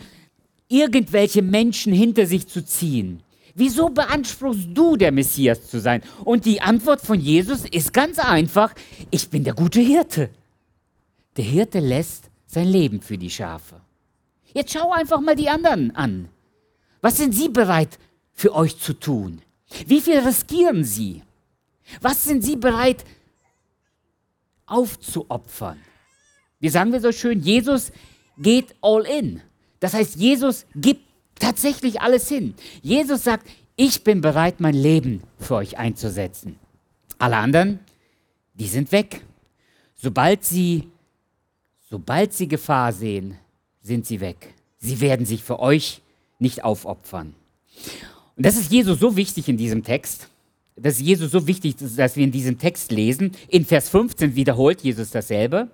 irgendwelche 0.67 1.41
Menschen 1.41 1.93
hinter 1.93 2.27
sich 2.27 2.47
zu 2.47 2.63
ziehen. 2.63 3.23
Wieso 3.59 3.89
beanspruchst 3.89 4.69
du, 4.73 4.95
der 4.95 5.11
Messias 5.11 5.67
zu 5.67 5.81
sein? 5.81 6.01
Und 6.23 6.45
die 6.45 6.61
Antwort 6.61 7.01
von 7.01 7.19
Jesus 7.19 7.65
ist 7.65 7.91
ganz 7.91 8.17
einfach, 8.17 8.73
ich 9.11 9.29
bin 9.29 9.43
der 9.43 9.53
gute 9.53 9.81
Hirte. 9.81 10.29
Der 11.35 11.43
Hirte 11.43 11.79
lässt 11.79 12.29
sein 12.47 12.67
Leben 12.67 13.01
für 13.01 13.17
die 13.17 13.29
Schafe. 13.29 13.81
Jetzt 14.53 14.71
schau 14.71 14.93
einfach 14.93 15.19
mal 15.19 15.35
die 15.35 15.49
anderen 15.49 15.93
an. 15.93 16.29
Was 17.01 17.17
sind 17.17 17.35
sie 17.35 17.49
bereit 17.49 17.99
für 18.33 18.55
euch 18.55 18.79
zu 18.79 18.93
tun? 18.93 19.41
Wie 19.85 19.99
viel 19.99 20.19
riskieren 20.19 20.85
sie? 20.85 21.21
Was 21.99 22.23
sind 22.23 22.45
sie 22.45 22.55
bereit 22.55 23.03
aufzuopfern? 24.67 25.81
Wie 26.61 26.69
sagen 26.69 26.93
wir 26.93 27.01
so 27.01 27.11
schön, 27.11 27.41
Jesus 27.41 27.91
geht 28.37 28.73
all 28.81 29.05
in. 29.05 29.41
Das 29.81 29.93
heißt, 29.93 30.15
Jesus 30.15 30.65
gibt 30.75 31.08
tatsächlich 31.39 32.01
alles 32.01 32.27
hin. 32.27 32.53
Jesus 32.81 33.23
sagt, 33.23 33.47
ich 33.75 34.03
bin 34.03 34.21
bereit, 34.21 34.59
mein 34.59 34.75
Leben 34.75 35.23
für 35.39 35.55
euch 35.55 35.77
einzusetzen. 35.77 36.57
Alle 37.17 37.37
anderen, 37.37 37.79
die 38.53 38.67
sind 38.67 38.91
weg. 38.91 39.21
Sobald 39.95 40.43
sie, 40.43 40.87
sobald 41.89 42.33
sie 42.33 42.47
Gefahr 42.47 42.93
sehen, 42.93 43.37
sind 43.81 44.05
sie 44.05 44.19
weg. 44.19 44.53
Sie 44.77 45.01
werden 45.01 45.25
sich 45.25 45.43
für 45.43 45.59
euch 45.59 46.01
nicht 46.39 46.63
aufopfern. 46.63 47.35
Und 48.35 48.45
das 48.45 48.57
ist 48.57 48.71
Jesus 48.71 48.99
so 48.99 49.15
wichtig 49.15 49.49
in 49.49 49.57
diesem 49.57 49.83
Text. 49.83 50.29
Das 50.75 50.95
ist 50.95 51.01
Jesus 51.01 51.31
so 51.31 51.45
wichtig, 51.45 51.75
dass 51.77 52.15
wir 52.15 52.23
in 52.23 52.31
diesem 52.31 52.57
Text 52.57 52.91
lesen. 52.91 53.33
In 53.49 53.65
Vers 53.65 53.89
15 53.89 54.35
wiederholt 54.35 54.81
Jesus 54.81 55.11
dasselbe. 55.11 55.69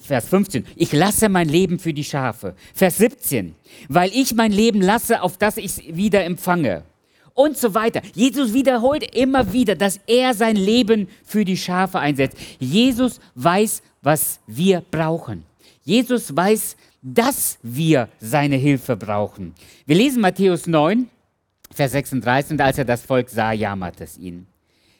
Vers 0.00 0.28
15, 0.28 0.64
ich 0.76 0.92
lasse 0.92 1.28
mein 1.28 1.48
Leben 1.48 1.78
für 1.78 1.92
die 1.92 2.04
Schafe. 2.04 2.54
Vers 2.72 2.98
17, 2.98 3.54
weil 3.88 4.10
ich 4.14 4.34
mein 4.34 4.50
Leben 4.50 4.80
lasse, 4.80 5.20
auf 5.20 5.36
das 5.36 5.58
ich 5.58 5.66
es 5.66 5.82
wieder 5.86 6.24
empfange. 6.24 6.84
Und 7.34 7.58
so 7.58 7.74
weiter. 7.74 8.00
Jesus 8.14 8.54
wiederholt 8.54 9.14
immer 9.14 9.52
wieder, 9.52 9.74
dass 9.74 10.00
er 10.06 10.34
sein 10.34 10.56
Leben 10.56 11.08
für 11.24 11.44
die 11.44 11.56
Schafe 11.56 11.98
einsetzt. 11.98 12.38
Jesus 12.60 13.20
weiß, 13.34 13.82
was 14.02 14.40
wir 14.46 14.82
brauchen. 14.90 15.44
Jesus 15.82 16.34
weiß, 16.34 16.76
dass 17.02 17.58
wir 17.62 18.08
seine 18.20 18.56
Hilfe 18.56 18.96
brauchen. 18.96 19.54
Wir 19.84 19.96
lesen 19.96 20.22
Matthäus 20.22 20.66
9, 20.66 21.10
Vers 21.70 21.92
36, 21.92 22.52
und 22.52 22.60
als 22.60 22.78
er 22.78 22.84
das 22.84 23.02
Volk 23.02 23.28
sah, 23.28 23.52
jammerte 23.52 24.04
es 24.04 24.16
ihn. 24.16 24.46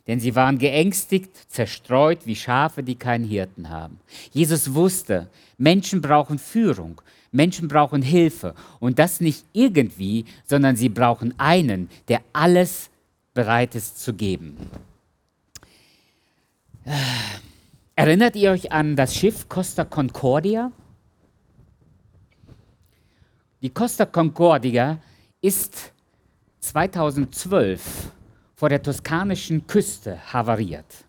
Denn 0.07 0.21
sie 0.21 0.35
waren 0.35 0.59
geängstigt, 0.59 1.35
zerstreut 1.51 2.27
wie 2.27 2.37
Schafe, 2.37 2.83
die 2.83 2.95
keinen 2.95 3.25
Hirten 3.25 3.71
haben. 3.71 4.01
Jesus 4.33 4.75
wusste, 4.75 5.31
Menschen 5.57 6.03
brauchen 6.03 6.39
Führung, 6.39 7.01
Menschen 7.33 7.69
brauchen 7.69 8.03
Hilfe. 8.03 8.55
Und 8.81 8.99
das 8.99 9.21
nicht 9.21 9.45
irgendwie, 9.53 10.27
sondern 10.45 10.77
sie 10.77 10.91
brauchen 10.91 11.35
einen, 11.39 11.89
der 12.09 12.21
alles 12.33 12.91
bereit 13.33 13.75
ist 13.75 13.99
zu 13.99 14.13
geben. 14.13 14.57
Erinnert 17.97 18.37
ihr 18.37 18.51
euch 18.51 18.73
an 18.73 18.97
das 18.97 19.15
Schiff 19.15 19.49
Costa 19.49 19.85
Concordia? 19.85 20.71
Die 23.63 23.71
Costa 23.71 24.05
Concordia 24.05 24.99
ist 25.41 25.93
2012 26.61 28.13
vor 28.55 28.69
der 28.69 28.83
toskanischen 28.83 29.67
Küste 29.67 30.19
havariert. 30.33 31.05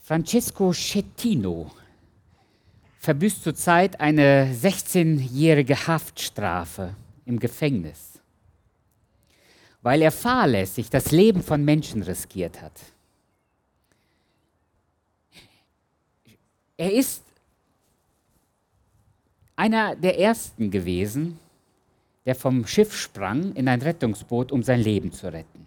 Francesco 0.00 0.72
Schettino 0.72 1.70
verbüßt 3.00 3.42
zurzeit 3.42 4.00
eine 4.00 4.54
16-jährige 4.54 5.86
Haftstrafe 5.86 6.94
im 7.26 7.38
Gefängnis, 7.38 8.18
weil 9.82 10.00
er 10.00 10.10
fahrlässig 10.10 10.88
das 10.88 11.10
Leben 11.10 11.42
von 11.42 11.62
Menschen 11.62 12.02
riskiert 12.02 12.62
hat. 12.62 12.72
Er 16.78 16.92
ist 16.92 17.22
einer 19.56 19.94
der 19.96 20.18
ersten 20.18 20.70
gewesen, 20.70 21.38
der 22.28 22.34
vom 22.34 22.66
Schiff 22.66 22.94
sprang 22.94 23.54
in 23.54 23.68
ein 23.68 23.80
Rettungsboot, 23.80 24.52
um 24.52 24.62
sein 24.62 24.80
Leben 24.80 25.12
zu 25.12 25.32
retten. 25.32 25.66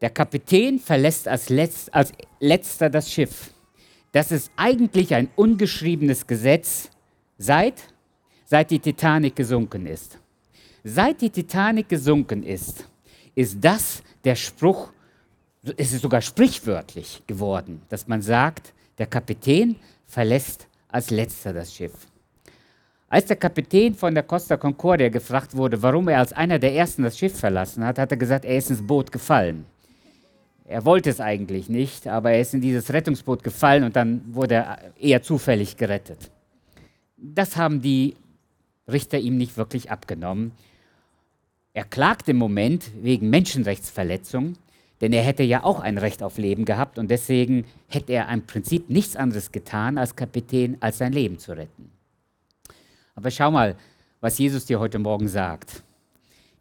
Der 0.00 0.10
Kapitän 0.10 0.78
verlässt 0.78 1.26
als, 1.26 1.50
Letz-, 1.50 1.90
als 1.90 2.12
letzter 2.38 2.88
das 2.88 3.10
Schiff. 3.10 3.52
Das 4.12 4.30
ist 4.30 4.52
eigentlich 4.54 5.12
ein 5.16 5.28
ungeschriebenes 5.34 6.24
Gesetz, 6.24 6.88
seit, 7.36 7.82
seit 8.44 8.70
die 8.70 8.78
Titanic 8.78 9.34
gesunken 9.34 9.86
ist. 9.86 10.20
Seit 10.84 11.20
die 11.20 11.30
Titanic 11.30 11.88
gesunken 11.88 12.44
ist, 12.44 12.88
ist 13.34 13.56
das 13.60 14.04
der 14.22 14.36
Spruch, 14.36 14.92
es 15.76 15.92
ist 15.92 16.02
sogar 16.02 16.22
sprichwörtlich 16.22 17.24
geworden, 17.26 17.82
dass 17.88 18.06
man 18.06 18.22
sagt, 18.22 18.72
der 18.98 19.08
Kapitän 19.08 19.74
verlässt 20.06 20.68
als 20.86 21.10
letzter 21.10 21.52
das 21.52 21.74
Schiff. 21.74 22.06
Als 23.10 23.24
der 23.24 23.36
Kapitän 23.36 23.94
von 23.94 24.14
der 24.14 24.22
Costa 24.22 24.58
Concordia 24.58 25.08
gefragt 25.08 25.56
wurde, 25.56 25.80
warum 25.82 26.08
er 26.08 26.18
als 26.18 26.34
einer 26.34 26.58
der 26.58 26.74
ersten 26.74 27.02
das 27.02 27.18
Schiff 27.18 27.38
verlassen 27.38 27.82
hat, 27.84 27.98
hat 27.98 28.10
er 28.10 28.18
gesagt, 28.18 28.44
er 28.44 28.58
ist 28.58 28.68
ins 28.68 28.86
Boot 28.86 29.10
gefallen. 29.10 29.64
Er 30.66 30.84
wollte 30.84 31.08
es 31.08 31.18
eigentlich 31.18 31.70
nicht, 31.70 32.06
aber 32.06 32.32
er 32.32 32.42
ist 32.42 32.52
in 32.52 32.60
dieses 32.60 32.92
Rettungsboot 32.92 33.42
gefallen 33.42 33.84
und 33.84 33.96
dann 33.96 34.22
wurde 34.34 34.56
er 34.56 34.78
eher 35.00 35.22
zufällig 35.22 35.78
gerettet. 35.78 36.30
Das 37.16 37.56
haben 37.56 37.80
die 37.80 38.14
Richter 38.86 39.18
ihm 39.18 39.38
nicht 39.38 39.56
wirklich 39.56 39.90
abgenommen. 39.90 40.52
Er 41.72 41.84
klagt 41.84 42.28
im 42.28 42.36
Moment 42.36 42.90
wegen 43.00 43.30
Menschenrechtsverletzung, 43.30 44.54
denn 45.00 45.14
er 45.14 45.22
hätte 45.22 45.44
ja 45.44 45.64
auch 45.64 45.80
ein 45.80 45.96
Recht 45.96 46.22
auf 46.22 46.36
Leben 46.36 46.66
gehabt 46.66 46.98
und 46.98 47.10
deswegen 47.10 47.64
hätte 47.86 48.12
er 48.12 48.28
im 48.30 48.42
Prinzip 48.42 48.90
nichts 48.90 49.16
anderes 49.16 49.50
getan 49.50 49.96
als 49.96 50.14
Kapitän, 50.14 50.76
als 50.80 50.98
sein 50.98 51.14
Leben 51.14 51.38
zu 51.38 51.52
retten. 51.52 51.97
Aber 53.18 53.32
schau 53.32 53.50
mal, 53.50 53.76
was 54.20 54.38
Jesus 54.38 54.64
dir 54.64 54.78
heute 54.78 55.00
Morgen 55.00 55.26
sagt. 55.26 55.82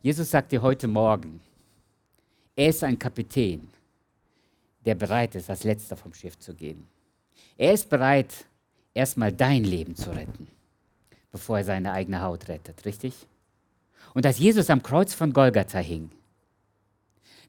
Jesus 0.01 0.31
sagt 0.31 0.51
dir 0.51 0.63
heute 0.63 0.87
Morgen, 0.87 1.39
er 2.55 2.69
ist 2.69 2.83
ein 2.83 2.97
Kapitän, 2.97 3.69
der 4.83 4.95
bereit 4.95 5.35
ist, 5.35 5.51
als 5.51 5.65
letzter 5.65 5.95
vom 5.95 6.15
Schiff 6.15 6.39
zu 6.39 6.55
gehen. 6.55 6.87
Er 7.59 7.73
ist 7.73 7.87
bereit, 7.87 8.33
erstmal 8.95 9.31
dein 9.31 9.65
Leben 9.65 9.95
zu 9.95 10.09
retten, 10.09 10.47
bevor 11.31 11.59
er 11.59 11.63
seine 11.63 11.91
eigene 11.91 12.23
Haut 12.23 12.47
rettet, 12.47 12.83
richtig? 12.85 13.13
Und 14.15 14.25
als 14.25 14.39
Jesus 14.39 14.71
am 14.71 14.81
Kreuz 14.81 15.13
von 15.13 15.33
Golgatha 15.33 15.77
hing, 15.77 16.09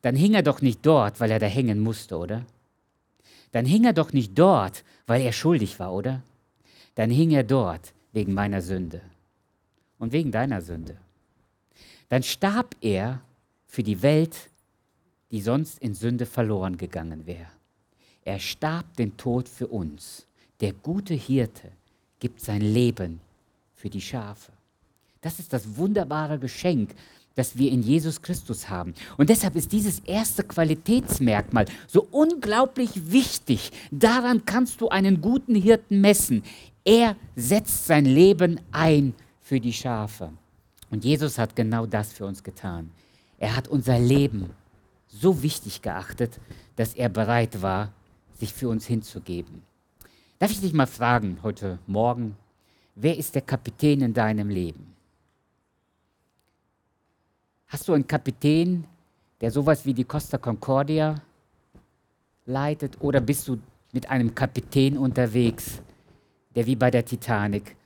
dann 0.02 0.16
hing 0.16 0.34
er 0.34 0.42
doch 0.42 0.60
nicht 0.60 0.84
dort, 0.84 1.18
weil 1.18 1.30
er 1.30 1.38
da 1.38 1.46
hängen 1.46 1.80
musste, 1.80 2.18
oder? 2.18 2.44
Dann 3.52 3.64
hing 3.64 3.86
er 3.86 3.94
doch 3.94 4.12
nicht 4.12 4.38
dort, 4.38 4.84
weil 5.06 5.22
er 5.22 5.32
schuldig 5.32 5.80
war, 5.80 5.94
oder? 5.94 6.22
Dann 6.94 7.08
hing 7.08 7.30
er 7.30 7.44
dort 7.44 7.94
wegen 8.12 8.32
meiner 8.34 8.62
Sünde 8.62 9.00
und 9.98 10.12
wegen 10.12 10.32
deiner 10.32 10.62
Sünde. 10.62 10.96
Dann 12.08 12.22
starb 12.22 12.74
er 12.80 13.20
für 13.66 13.82
die 13.82 14.02
Welt, 14.02 14.50
die 15.30 15.42
sonst 15.42 15.78
in 15.80 15.94
Sünde 15.94 16.26
verloren 16.26 16.76
gegangen 16.76 17.26
wäre. 17.26 17.50
Er 18.24 18.38
starb 18.38 18.96
den 18.96 19.16
Tod 19.16 19.48
für 19.48 19.66
uns. 19.68 20.26
Der 20.60 20.72
gute 20.72 21.14
Hirte 21.14 21.70
gibt 22.18 22.40
sein 22.40 22.60
Leben 22.60 23.20
für 23.74 23.90
die 23.90 24.00
Schafe. 24.00 24.52
Das 25.20 25.38
ist 25.38 25.52
das 25.52 25.76
wunderbare 25.76 26.38
Geschenk, 26.38 26.94
das 27.34 27.56
wir 27.56 27.70
in 27.70 27.82
Jesus 27.82 28.20
Christus 28.20 28.68
haben. 28.68 28.94
Und 29.16 29.30
deshalb 29.30 29.54
ist 29.54 29.70
dieses 29.70 30.00
erste 30.00 30.42
Qualitätsmerkmal 30.42 31.66
so 31.86 32.06
unglaublich 32.10 33.12
wichtig. 33.12 33.70
Daran 33.92 34.44
kannst 34.44 34.80
du 34.80 34.88
einen 34.88 35.20
guten 35.20 35.54
Hirten 35.54 36.00
messen. 36.00 36.42
Er 36.88 37.16
setzt 37.36 37.86
sein 37.86 38.06
Leben 38.06 38.62
ein 38.72 39.12
für 39.42 39.60
die 39.60 39.74
Schafe. 39.74 40.32
Und 40.90 41.04
Jesus 41.04 41.36
hat 41.36 41.54
genau 41.54 41.84
das 41.84 42.14
für 42.14 42.24
uns 42.24 42.42
getan. 42.42 42.90
Er 43.38 43.54
hat 43.54 43.68
unser 43.68 43.98
Leben 43.98 44.54
so 45.06 45.42
wichtig 45.42 45.82
geachtet, 45.82 46.40
dass 46.76 46.94
er 46.94 47.10
bereit 47.10 47.60
war, 47.60 47.92
sich 48.38 48.54
für 48.54 48.70
uns 48.70 48.86
hinzugeben. 48.86 49.60
Darf 50.38 50.50
ich 50.50 50.62
dich 50.62 50.72
mal 50.72 50.86
fragen 50.86 51.36
heute 51.42 51.78
Morgen, 51.86 52.38
wer 52.94 53.18
ist 53.18 53.34
der 53.34 53.42
Kapitän 53.42 54.00
in 54.00 54.14
deinem 54.14 54.48
Leben? 54.48 54.94
Hast 57.66 57.86
du 57.86 57.92
einen 57.92 58.06
Kapitän, 58.06 58.84
der 59.42 59.50
sowas 59.50 59.84
wie 59.84 59.92
die 59.92 60.04
Costa 60.04 60.38
Concordia 60.38 61.20
leitet? 62.46 62.98
Oder 63.02 63.20
bist 63.20 63.46
du 63.46 63.58
mit 63.92 64.08
einem 64.08 64.34
Kapitän 64.34 64.96
unterwegs, 64.96 65.82
der 66.58 66.66
wie 66.66 66.74
bei 66.74 66.90
der 66.90 67.04
Titanic 67.04 67.76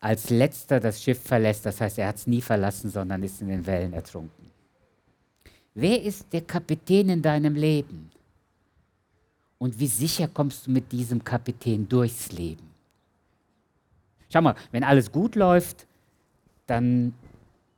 als 0.00 0.30
letzter 0.30 0.80
das 0.80 1.00
Schiff 1.00 1.22
verlässt? 1.22 1.64
Das 1.64 1.80
heißt, 1.80 1.96
er 1.98 2.08
hat 2.08 2.16
es 2.16 2.26
nie 2.26 2.40
verlassen, 2.40 2.90
sondern 2.90 3.22
ist 3.22 3.40
in 3.40 3.46
den 3.46 3.64
Wellen 3.64 3.92
ertrunken. 3.92 4.50
Wer 5.74 6.02
ist 6.02 6.32
der 6.32 6.40
Kapitän 6.40 7.08
in 7.08 7.22
deinem 7.22 7.54
Leben? 7.54 8.10
Und 9.58 9.78
wie 9.78 9.86
sicher 9.86 10.26
kommst 10.26 10.66
du 10.66 10.72
mit 10.72 10.90
diesem 10.90 11.22
Kapitän 11.22 11.88
durchs 11.88 12.32
Leben? 12.32 12.68
Schau 14.28 14.42
mal, 14.42 14.56
wenn 14.72 14.82
alles 14.82 15.12
gut 15.12 15.36
läuft, 15.36 15.86
dann 16.66 17.14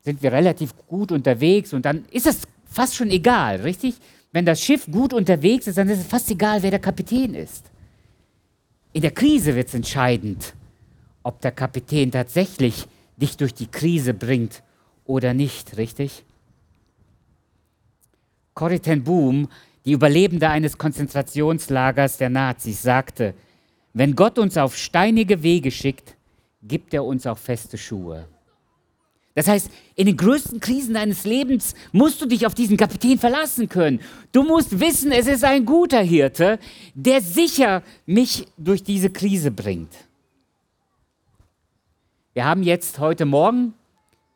sind 0.00 0.22
wir 0.22 0.32
relativ 0.32 0.74
gut 0.86 1.12
unterwegs 1.12 1.74
und 1.74 1.84
dann 1.84 2.06
ist 2.10 2.26
es 2.26 2.48
fast 2.64 2.94
schon 2.94 3.10
egal, 3.10 3.56
richtig? 3.56 3.96
Wenn 4.32 4.46
das 4.46 4.62
Schiff 4.62 4.86
gut 4.90 5.12
unterwegs 5.12 5.66
ist, 5.66 5.76
dann 5.76 5.90
ist 5.90 5.98
es 5.98 6.06
fast 6.06 6.30
egal, 6.30 6.62
wer 6.62 6.70
der 6.70 6.80
Kapitän 6.80 7.34
ist. 7.34 7.70
In 8.92 9.02
der 9.02 9.10
Krise 9.10 9.54
wird 9.54 9.68
es 9.68 9.74
entscheidend, 9.74 10.54
ob 11.22 11.40
der 11.40 11.52
Kapitän 11.52 12.10
tatsächlich 12.10 12.86
dich 13.16 13.36
durch 13.36 13.54
die 13.54 13.66
Krise 13.66 14.14
bringt 14.14 14.62
oder 15.04 15.34
nicht, 15.34 15.76
richtig? 15.76 16.24
Corrie 18.54 18.80
ten 18.80 19.04
Boom, 19.04 19.48
die 19.84 19.92
Überlebende 19.92 20.48
eines 20.48 20.78
Konzentrationslagers 20.78 22.16
der 22.16 22.30
Nazis, 22.30 22.82
sagte, 22.82 23.34
wenn 23.92 24.14
Gott 24.14 24.38
uns 24.38 24.56
auf 24.56 24.76
steinige 24.76 25.42
Wege 25.42 25.70
schickt, 25.70 26.16
gibt 26.62 26.92
er 26.94 27.04
uns 27.04 27.26
auch 27.26 27.38
feste 27.38 27.78
Schuhe. 27.78 28.26
Das 29.38 29.46
heißt, 29.46 29.70
in 29.94 30.06
den 30.06 30.16
größten 30.16 30.58
Krisen 30.58 30.94
deines 30.94 31.22
Lebens 31.22 31.76
musst 31.92 32.20
du 32.20 32.26
dich 32.26 32.44
auf 32.44 32.56
diesen 32.56 32.76
Kapitän 32.76 33.20
verlassen 33.20 33.68
können. 33.68 34.00
Du 34.32 34.42
musst 34.42 34.80
wissen, 34.80 35.12
es 35.12 35.28
ist 35.28 35.44
ein 35.44 35.64
guter 35.64 36.00
Hirte, 36.00 36.58
der 36.92 37.20
sicher 37.20 37.84
mich 38.04 38.48
durch 38.56 38.82
diese 38.82 39.10
Krise 39.10 39.52
bringt. 39.52 39.92
Wir 42.34 42.46
haben 42.46 42.64
jetzt 42.64 42.98
heute 42.98 43.26
Morgen 43.26 43.74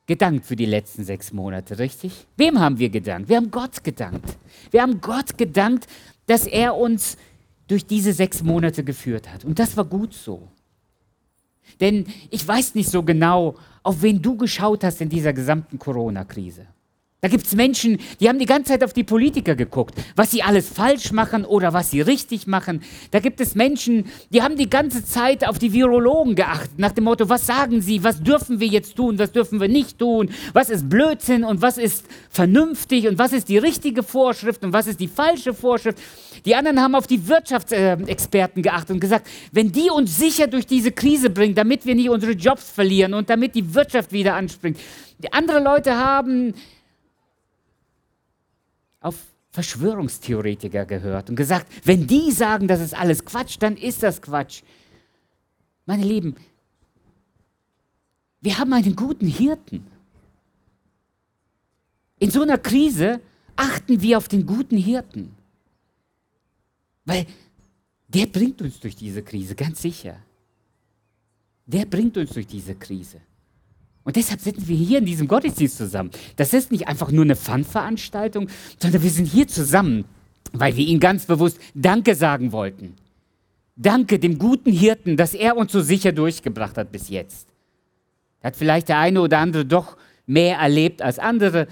gedankt 0.07 0.47
für 0.47 0.55
die 0.55 0.67
letzten 0.67 1.03
sechs 1.05 1.33
Monate, 1.33 1.81
richtig? 1.81 2.29
Wem 2.37 2.61
haben 2.61 2.79
wir 2.79 2.89
gedankt? 2.89 3.29
Wir 3.29 3.39
haben 3.39 3.51
Gott 3.51 3.83
gedankt. 3.83 4.39
Wir 4.71 4.83
haben 4.83 5.01
Gott 5.01 5.37
gedankt, 5.37 5.89
dass 6.27 6.47
er 6.47 6.77
uns 6.77 7.17
durch 7.67 7.87
diese 7.87 8.13
sechs 8.13 8.45
Monate 8.45 8.85
geführt 8.85 9.29
hat. 9.29 9.45
Und 9.45 9.59
das 9.59 9.77
war 9.77 9.85
gut 9.85 10.15
so. 10.15 10.47
Denn 11.81 12.07
ich 12.31 12.47
weiß 12.47 12.75
nicht 12.75 12.91
so 12.91 13.03
genau, 13.03 13.57
auf 13.83 14.03
wen 14.03 14.21
du 14.23 14.37
geschaut 14.37 14.85
hast 14.85 15.01
in 15.01 15.09
dieser 15.09 15.33
gesamten 15.33 15.79
Corona-Krise. 15.79 16.67
Da 17.25 17.29
gibt 17.29 17.47
es 17.47 17.55
Menschen, 17.55 17.99
die 18.19 18.29
haben 18.29 18.41
die 18.41 18.47
ganze 18.47 18.73
Zeit 18.73 18.83
auf 18.83 18.93
die 18.93 19.05
Politiker 19.05 19.55
geguckt, 19.55 19.95
was 20.17 20.33
sie 20.33 20.43
alles 20.43 20.69
falsch 20.69 21.13
machen 21.13 21.45
oder 21.45 21.73
was 21.73 21.93
sie 21.93 22.01
richtig 22.01 22.49
machen. 22.49 22.83
Da 23.13 23.21
gibt 23.21 23.41
es 23.41 23.55
Menschen, 23.55 24.07
die 24.31 24.43
haben 24.43 24.57
die 24.57 24.69
ganze 24.69 25.05
Zeit 25.05 25.47
auf 25.47 25.61
die 25.61 25.73
Virologen 25.73 26.35
geachtet, 26.35 26.81
nach 26.81 26.91
dem 26.91 27.05
Motto, 27.05 27.29
was 27.29 27.47
sagen 27.47 27.81
sie, 27.81 28.03
was 28.03 28.25
dürfen 28.25 28.59
wir 28.59 28.67
jetzt 28.67 28.97
tun, 28.97 29.21
was 29.21 29.31
dürfen 29.31 29.61
wir 29.61 29.69
nicht 29.69 30.01
tun, 30.01 30.31
was 30.53 30.69
ist 30.69 30.89
Blödsinn 30.89 31.45
und 31.45 31.63
was 31.63 31.79
ist 31.79 32.07
vernünftig 32.29 33.07
und 33.07 33.19
was 33.19 33.33
ist 33.33 33.49
die 33.49 33.59
richtige 33.59 34.03
Vorschrift 34.03 34.65
und 34.65 34.73
was 34.73 34.89
ist 34.89 34.99
die 34.99 35.07
falsche 35.07 35.55
Vorschrift. 35.55 36.01
Die 36.45 36.57
anderen 36.57 36.81
haben 36.81 36.97
auf 36.97 37.07
die 37.07 37.29
Wirtschaftsexperten 37.29 38.65
geachtet 38.65 38.91
und 38.91 39.01
gesagt, 39.01 39.29
wenn 39.53 39.71
die 39.71 39.91
uns 39.91 40.19
sicher 40.19 40.49
durch 40.49 40.67
diese 40.67 40.91
Krise 40.91 41.31
bringen, 41.31 41.55
damit 41.55 41.87
wir 41.87 41.95
nicht 41.95 42.11
unsere 42.11 42.33
Jobs 42.33 42.69
verlieren 42.69 43.15
und 43.15 43.31
damit 43.31 43.55
die 43.55 43.77
Wirtschaft 43.77 44.11
wieder 44.11 44.35
anspringt. 44.35 44.77
Die 45.23 45.33
andere 45.33 45.61
Leute 45.61 45.97
haben 45.97 46.55
auf 49.03 49.17
Verschwörungstheoretiker 49.51 50.87
gehört 50.87 51.29
und 51.29 51.37
gesagt, 51.37 51.67
wenn 51.85 52.07
die 52.07 52.31
sagen, 52.33 52.69
das 52.69 52.81
ist 52.81 52.95
alles 52.95 53.25
Quatsch, 53.25 53.57
dann 53.59 53.77
ist 53.77 54.03
das 54.03 54.23
Quatsch. 54.23 54.63
Meine 55.85 56.05
Lieben, 56.05 56.37
wir 58.41 58.59
haben 58.59 58.73
einen 58.73 58.97
guten 58.97 59.27
Hirten. 59.27 59.87
In 62.19 62.31
so 62.31 62.43
einer 62.43 62.59
Krise 62.59 63.21
achten 63.57 64.01
wir 64.01 64.17
auf 64.17 64.29
den 64.29 64.47
guten 64.47 64.77
Hirten. 64.77 65.35
Weil 67.05 67.27
der 68.09 68.27
bringt 68.27 68.63
uns 68.63 68.81
durch 68.81 68.97
diese 68.97 69.23
Krise, 69.23 69.55
ganz 69.55 69.83
sicher. 69.83 70.17
Der 71.67 71.85
bringt 71.85 72.17
uns 72.17 72.31
durch 72.31 72.47
diese 72.47 72.75
Krise. 72.75 73.21
Und 74.05 74.17
deshalb 74.17 74.41
sitzen 74.41 74.67
wir 74.67 74.77
hier 74.77 74.99
in 74.99 75.07
diesem 75.07 75.29
Gottesdienst 75.29 75.77
zusammen. 75.77 76.11
Das 76.37 76.53
ist 76.53 76.73
nicht 76.73 76.89
einfach 76.89 77.11
nur 77.13 77.25
eine 77.25 77.37
Fun-Veranstaltung, 77.37 78.49
sondern 78.79 79.03
wir 79.03 79.11
sind 79.11 79.27
hier 79.27 79.47
zusammen, 79.47 80.05
weil 80.53 80.77
wir 80.77 80.87
ihm 80.87 80.99
ganz 80.99 81.27
bewusst 81.27 81.59
Danke 81.75 82.15
sagen 82.15 82.53
wollten. 82.53 82.95
Danke 83.77 84.19
dem 84.19 84.39
guten 84.39 84.73
Hirten, 84.73 85.17
dass 85.17 85.35
er 85.35 85.57
uns 85.57 85.73
so 85.73 85.81
sicher 85.81 86.13
durchgebracht 86.13 86.77
hat 86.77 86.93
bis 86.93 87.09
jetzt. 87.09 87.49
Hat 88.43 88.57
vielleicht 88.57 88.89
der 88.89 88.99
eine 88.99 89.21
oder 89.21 89.39
andere 89.39 89.65
doch 89.65 89.97
mehr 90.27 90.59
erlebt 90.59 91.01
als 91.01 91.19
andere, 91.19 91.69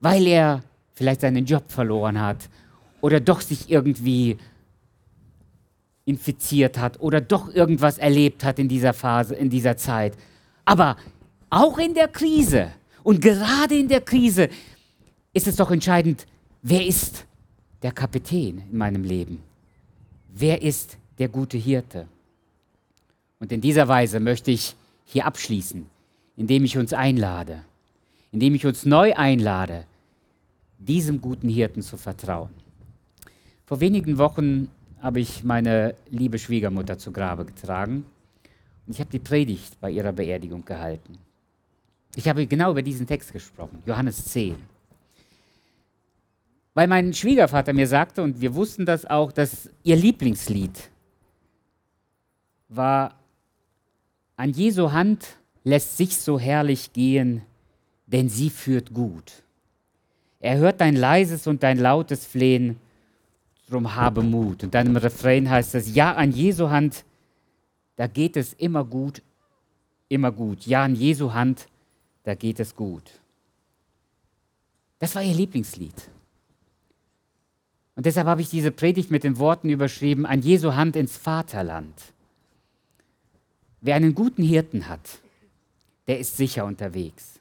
weil 0.00 0.26
er 0.26 0.62
vielleicht 0.94 1.20
seinen 1.20 1.44
Job 1.44 1.70
verloren 1.70 2.20
hat 2.20 2.48
oder 3.00 3.20
doch 3.20 3.40
sich 3.40 3.70
irgendwie 3.70 4.36
infiziert 6.04 6.78
hat 6.78 7.00
oder 7.00 7.20
doch 7.20 7.52
irgendwas 7.52 7.98
erlebt 7.98 8.44
hat 8.44 8.58
in 8.58 8.68
dieser 8.68 8.92
Phase, 8.92 9.34
in 9.34 9.48
dieser 9.48 9.76
Zeit. 9.76 10.16
Aber 10.64 10.96
auch 11.50 11.78
in 11.78 11.94
der 11.94 12.08
Krise 12.08 12.72
und 13.02 13.20
gerade 13.20 13.76
in 13.76 13.88
der 13.88 14.00
Krise 14.00 14.48
ist 15.32 15.46
es 15.46 15.56
doch 15.56 15.70
entscheidend, 15.70 16.26
wer 16.62 16.86
ist 16.86 17.26
der 17.82 17.92
Kapitän 17.92 18.62
in 18.70 18.78
meinem 18.78 19.04
Leben? 19.04 19.42
Wer 20.32 20.62
ist 20.62 20.96
der 21.18 21.28
gute 21.28 21.58
Hirte? 21.58 22.06
Und 23.38 23.52
in 23.52 23.60
dieser 23.60 23.88
Weise 23.88 24.20
möchte 24.20 24.50
ich 24.50 24.74
hier 25.04 25.26
abschließen, 25.26 25.86
indem 26.36 26.64
ich 26.64 26.78
uns 26.78 26.92
einlade, 26.92 27.62
indem 28.32 28.54
ich 28.54 28.64
uns 28.64 28.86
neu 28.86 29.14
einlade, 29.14 29.84
diesem 30.78 31.20
guten 31.20 31.48
Hirten 31.48 31.82
zu 31.82 31.96
vertrauen. 31.96 32.50
Vor 33.66 33.80
wenigen 33.80 34.18
Wochen 34.18 34.68
habe 35.00 35.20
ich 35.20 35.44
meine 35.44 35.94
liebe 36.10 36.38
Schwiegermutter 36.38 36.98
zu 36.98 37.12
Grabe 37.12 37.44
getragen 37.44 38.06
ich 38.86 39.00
habe 39.00 39.10
die 39.10 39.18
Predigt 39.18 39.80
bei 39.80 39.90
ihrer 39.90 40.12
Beerdigung 40.12 40.64
gehalten. 40.64 41.18
Ich 42.16 42.28
habe 42.28 42.46
genau 42.46 42.70
über 42.70 42.82
diesen 42.82 43.06
Text 43.06 43.32
gesprochen, 43.32 43.82
Johannes 43.86 44.24
10. 44.26 44.56
Weil 46.74 46.88
mein 46.88 47.12
Schwiegervater 47.12 47.72
mir 47.72 47.86
sagte, 47.86 48.22
und 48.22 48.40
wir 48.40 48.54
wussten 48.54 48.84
das 48.86 49.06
auch, 49.06 49.32
dass 49.32 49.70
ihr 49.82 49.96
Lieblingslied 49.96 50.90
war 52.68 53.14
an 54.36 54.50
Jesu 54.50 54.90
Hand 54.92 55.36
lässt 55.62 55.96
sich 55.96 56.16
so 56.16 56.38
herrlich 56.38 56.92
gehen, 56.92 57.42
denn 58.06 58.28
sie 58.28 58.50
führt 58.50 58.92
gut. 58.92 59.44
Er 60.40 60.58
hört 60.58 60.80
dein 60.80 60.96
leises 60.96 61.46
und 61.46 61.62
dein 61.62 61.78
lautes 61.78 62.26
Flehen, 62.26 62.76
drum 63.68 63.94
habe 63.94 64.22
Mut. 64.22 64.62
Und 64.64 64.74
dann 64.74 64.88
im 64.88 64.96
Refrain 64.96 65.48
heißt 65.48 65.74
es, 65.74 65.94
ja, 65.94 66.12
an 66.12 66.32
Jesu 66.32 66.68
Hand, 66.68 67.04
da 67.96 68.06
geht 68.06 68.36
es 68.36 68.52
immer 68.54 68.84
gut, 68.84 69.22
immer 70.08 70.32
gut. 70.32 70.66
Ja, 70.66 70.84
an 70.84 70.94
Jesu 70.94 71.32
Hand, 71.32 71.68
da 72.24 72.34
geht 72.34 72.60
es 72.60 72.74
gut. 72.74 73.20
Das 74.98 75.14
war 75.14 75.22
ihr 75.22 75.34
Lieblingslied. 75.34 76.10
Und 77.96 78.06
deshalb 78.06 78.26
habe 78.26 78.40
ich 78.40 78.50
diese 78.50 78.72
Predigt 78.72 79.10
mit 79.10 79.22
den 79.22 79.38
Worten 79.38 79.68
überschrieben, 79.68 80.26
an 80.26 80.42
Jesu 80.42 80.74
Hand 80.74 80.96
ins 80.96 81.16
Vaterland. 81.16 81.94
Wer 83.80 83.96
einen 83.96 84.14
guten 84.14 84.42
Hirten 84.42 84.88
hat, 84.88 85.18
der 86.06 86.18
ist 86.18 86.36
sicher 86.36 86.64
unterwegs. 86.64 87.38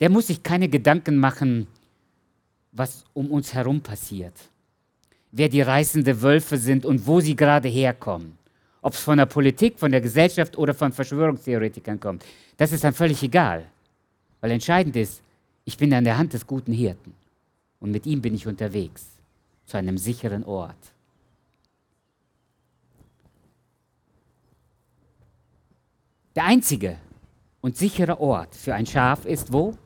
Der 0.00 0.10
muss 0.10 0.26
sich 0.26 0.42
keine 0.42 0.68
Gedanken 0.68 1.16
machen, 1.16 1.68
was 2.72 3.04
um 3.14 3.30
uns 3.30 3.54
herum 3.54 3.80
passiert. 3.80 4.34
Wer 5.36 5.48
die 5.48 5.62
reißende 5.62 6.22
Wölfe 6.22 6.56
sind 6.58 6.86
und 6.86 7.08
wo 7.08 7.18
sie 7.18 7.34
gerade 7.34 7.68
herkommen. 7.68 8.38
Ob 8.82 8.92
es 8.92 9.00
von 9.00 9.18
der 9.18 9.26
Politik, 9.26 9.80
von 9.80 9.90
der 9.90 10.00
Gesellschaft 10.00 10.56
oder 10.56 10.74
von 10.74 10.92
Verschwörungstheoretikern 10.92 11.98
kommt. 11.98 12.24
Das 12.56 12.70
ist 12.70 12.84
dann 12.84 12.94
völlig 12.94 13.20
egal. 13.20 13.66
Weil 14.40 14.52
entscheidend 14.52 14.94
ist, 14.94 15.22
ich 15.64 15.76
bin 15.76 15.92
an 15.92 16.04
der 16.04 16.18
Hand 16.18 16.34
des 16.34 16.46
guten 16.46 16.72
Hirten. 16.72 17.14
Und 17.80 17.90
mit 17.90 18.06
ihm 18.06 18.22
bin 18.22 18.36
ich 18.36 18.46
unterwegs 18.46 19.06
zu 19.66 19.76
einem 19.76 19.98
sicheren 19.98 20.44
Ort. 20.44 20.76
Der 26.36 26.44
einzige 26.44 26.96
und 27.60 27.76
sichere 27.76 28.20
Ort 28.20 28.54
für 28.54 28.72
ein 28.72 28.86
Schaf 28.86 29.24
ist 29.24 29.52
wo? 29.52 29.76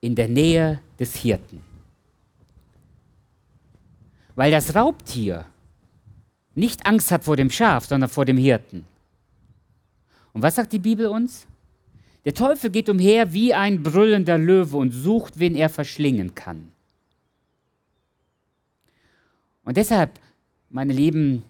In 0.00 0.16
der 0.16 0.26
Nähe 0.26 0.80
des 0.98 1.14
Hirten. 1.14 1.71
Weil 4.34 4.50
das 4.50 4.74
Raubtier 4.74 5.46
nicht 6.54 6.86
Angst 6.86 7.10
hat 7.10 7.24
vor 7.24 7.36
dem 7.36 7.50
Schaf, 7.50 7.86
sondern 7.86 8.10
vor 8.10 8.24
dem 8.24 8.36
Hirten. 8.36 8.84
Und 10.32 10.42
was 10.42 10.56
sagt 10.56 10.72
die 10.72 10.78
Bibel 10.78 11.06
uns? 11.06 11.46
Der 12.24 12.34
Teufel 12.34 12.70
geht 12.70 12.88
umher 12.88 13.32
wie 13.32 13.52
ein 13.52 13.82
brüllender 13.82 14.38
Löwe 14.38 14.76
und 14.76 14.92
sucht, 14.92 15.38
wen 15.38 15.54
er 15.54 15.68
verschlingen 15.68 16.34
kann. 16.34 16.70
Und 19.64 19.76
deshalb, 19.76 20.18
meine 20.70 20.92
Lieben, 20.92 21.44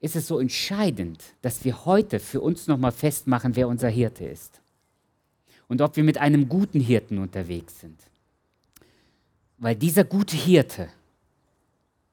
ist 0.00 0.14
es 0.14 0.28
so 0.28 0.38
entscheidend, 0.38 1.22
dass 1.42 1.64
wir 1.64 1.84
heute 1.84 2.20
für 2.20 2.40
uns 2.40 2.66
nochmal 2.66 2.92
festmachen, 2.92 3.56
wer 3.56 3.68
unser 3.68 3.88
Hirte 3.88 4.24
ist. 4.24 4.60
Und 5.66 5.82
ob 5.82 5.96
wir 5.96 6.04
mit 6.04 6.18
einem 6.18 6.48
guten 6.48 6.80
Hirten 6.80 7.18
unterwegs 7.18 7.80
sind. 7.80 8.00
Weil 9.58 9.74
dieser 9.74 10.04
gute 10.04 10.36
Hirte 10.36 10.88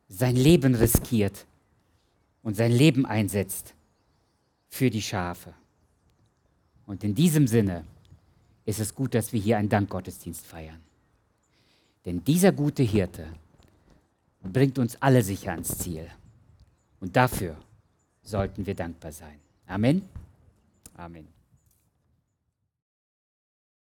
sein 0.08 0.36
Leben 0.36 0.76
riskiert 0.76 1.46
und 2.44 2.56
sein 2.56 2.72
Leben 2.72 3.06
einsetzt 3.06 3.74
für 4.68 4.90
die 4.90 5.02
Schafe. 5.02 5.54
Und 6.86 7.04
in 7.04 7.16
diesem 7.16 7.48
Sinne 7.48 7.84
ist 8.66 8.80
es 8.80 8.94
gut, 8.94 9.14
dass 9.14 9.34
wir 9.34 9.40
hier 9.40 9.58
einen 9.58 9.70
Dankgottesdienst 9.70 10.46
feiern. 10.46 10.80
Denn 12.06 12.24
dieser 12.24 12.52
gute 12.52 12.84
Hirte 12.84 13.28
bringt 14.44 14.78
uns 14.78 15.02
alle 15.02 15.24
sicher 15.24 15.52
ans 15.52 15.78
Ziel. 15.78 16.08
Und 17.00 17.16
dafür 17.16 17.58
sollten 18.22 18.66
wir 18.66 18.76
dankbar 18.76 19.12
sein. 19.12 19.40
Amen. 19.68 20.04
Amen. 20.96 21.35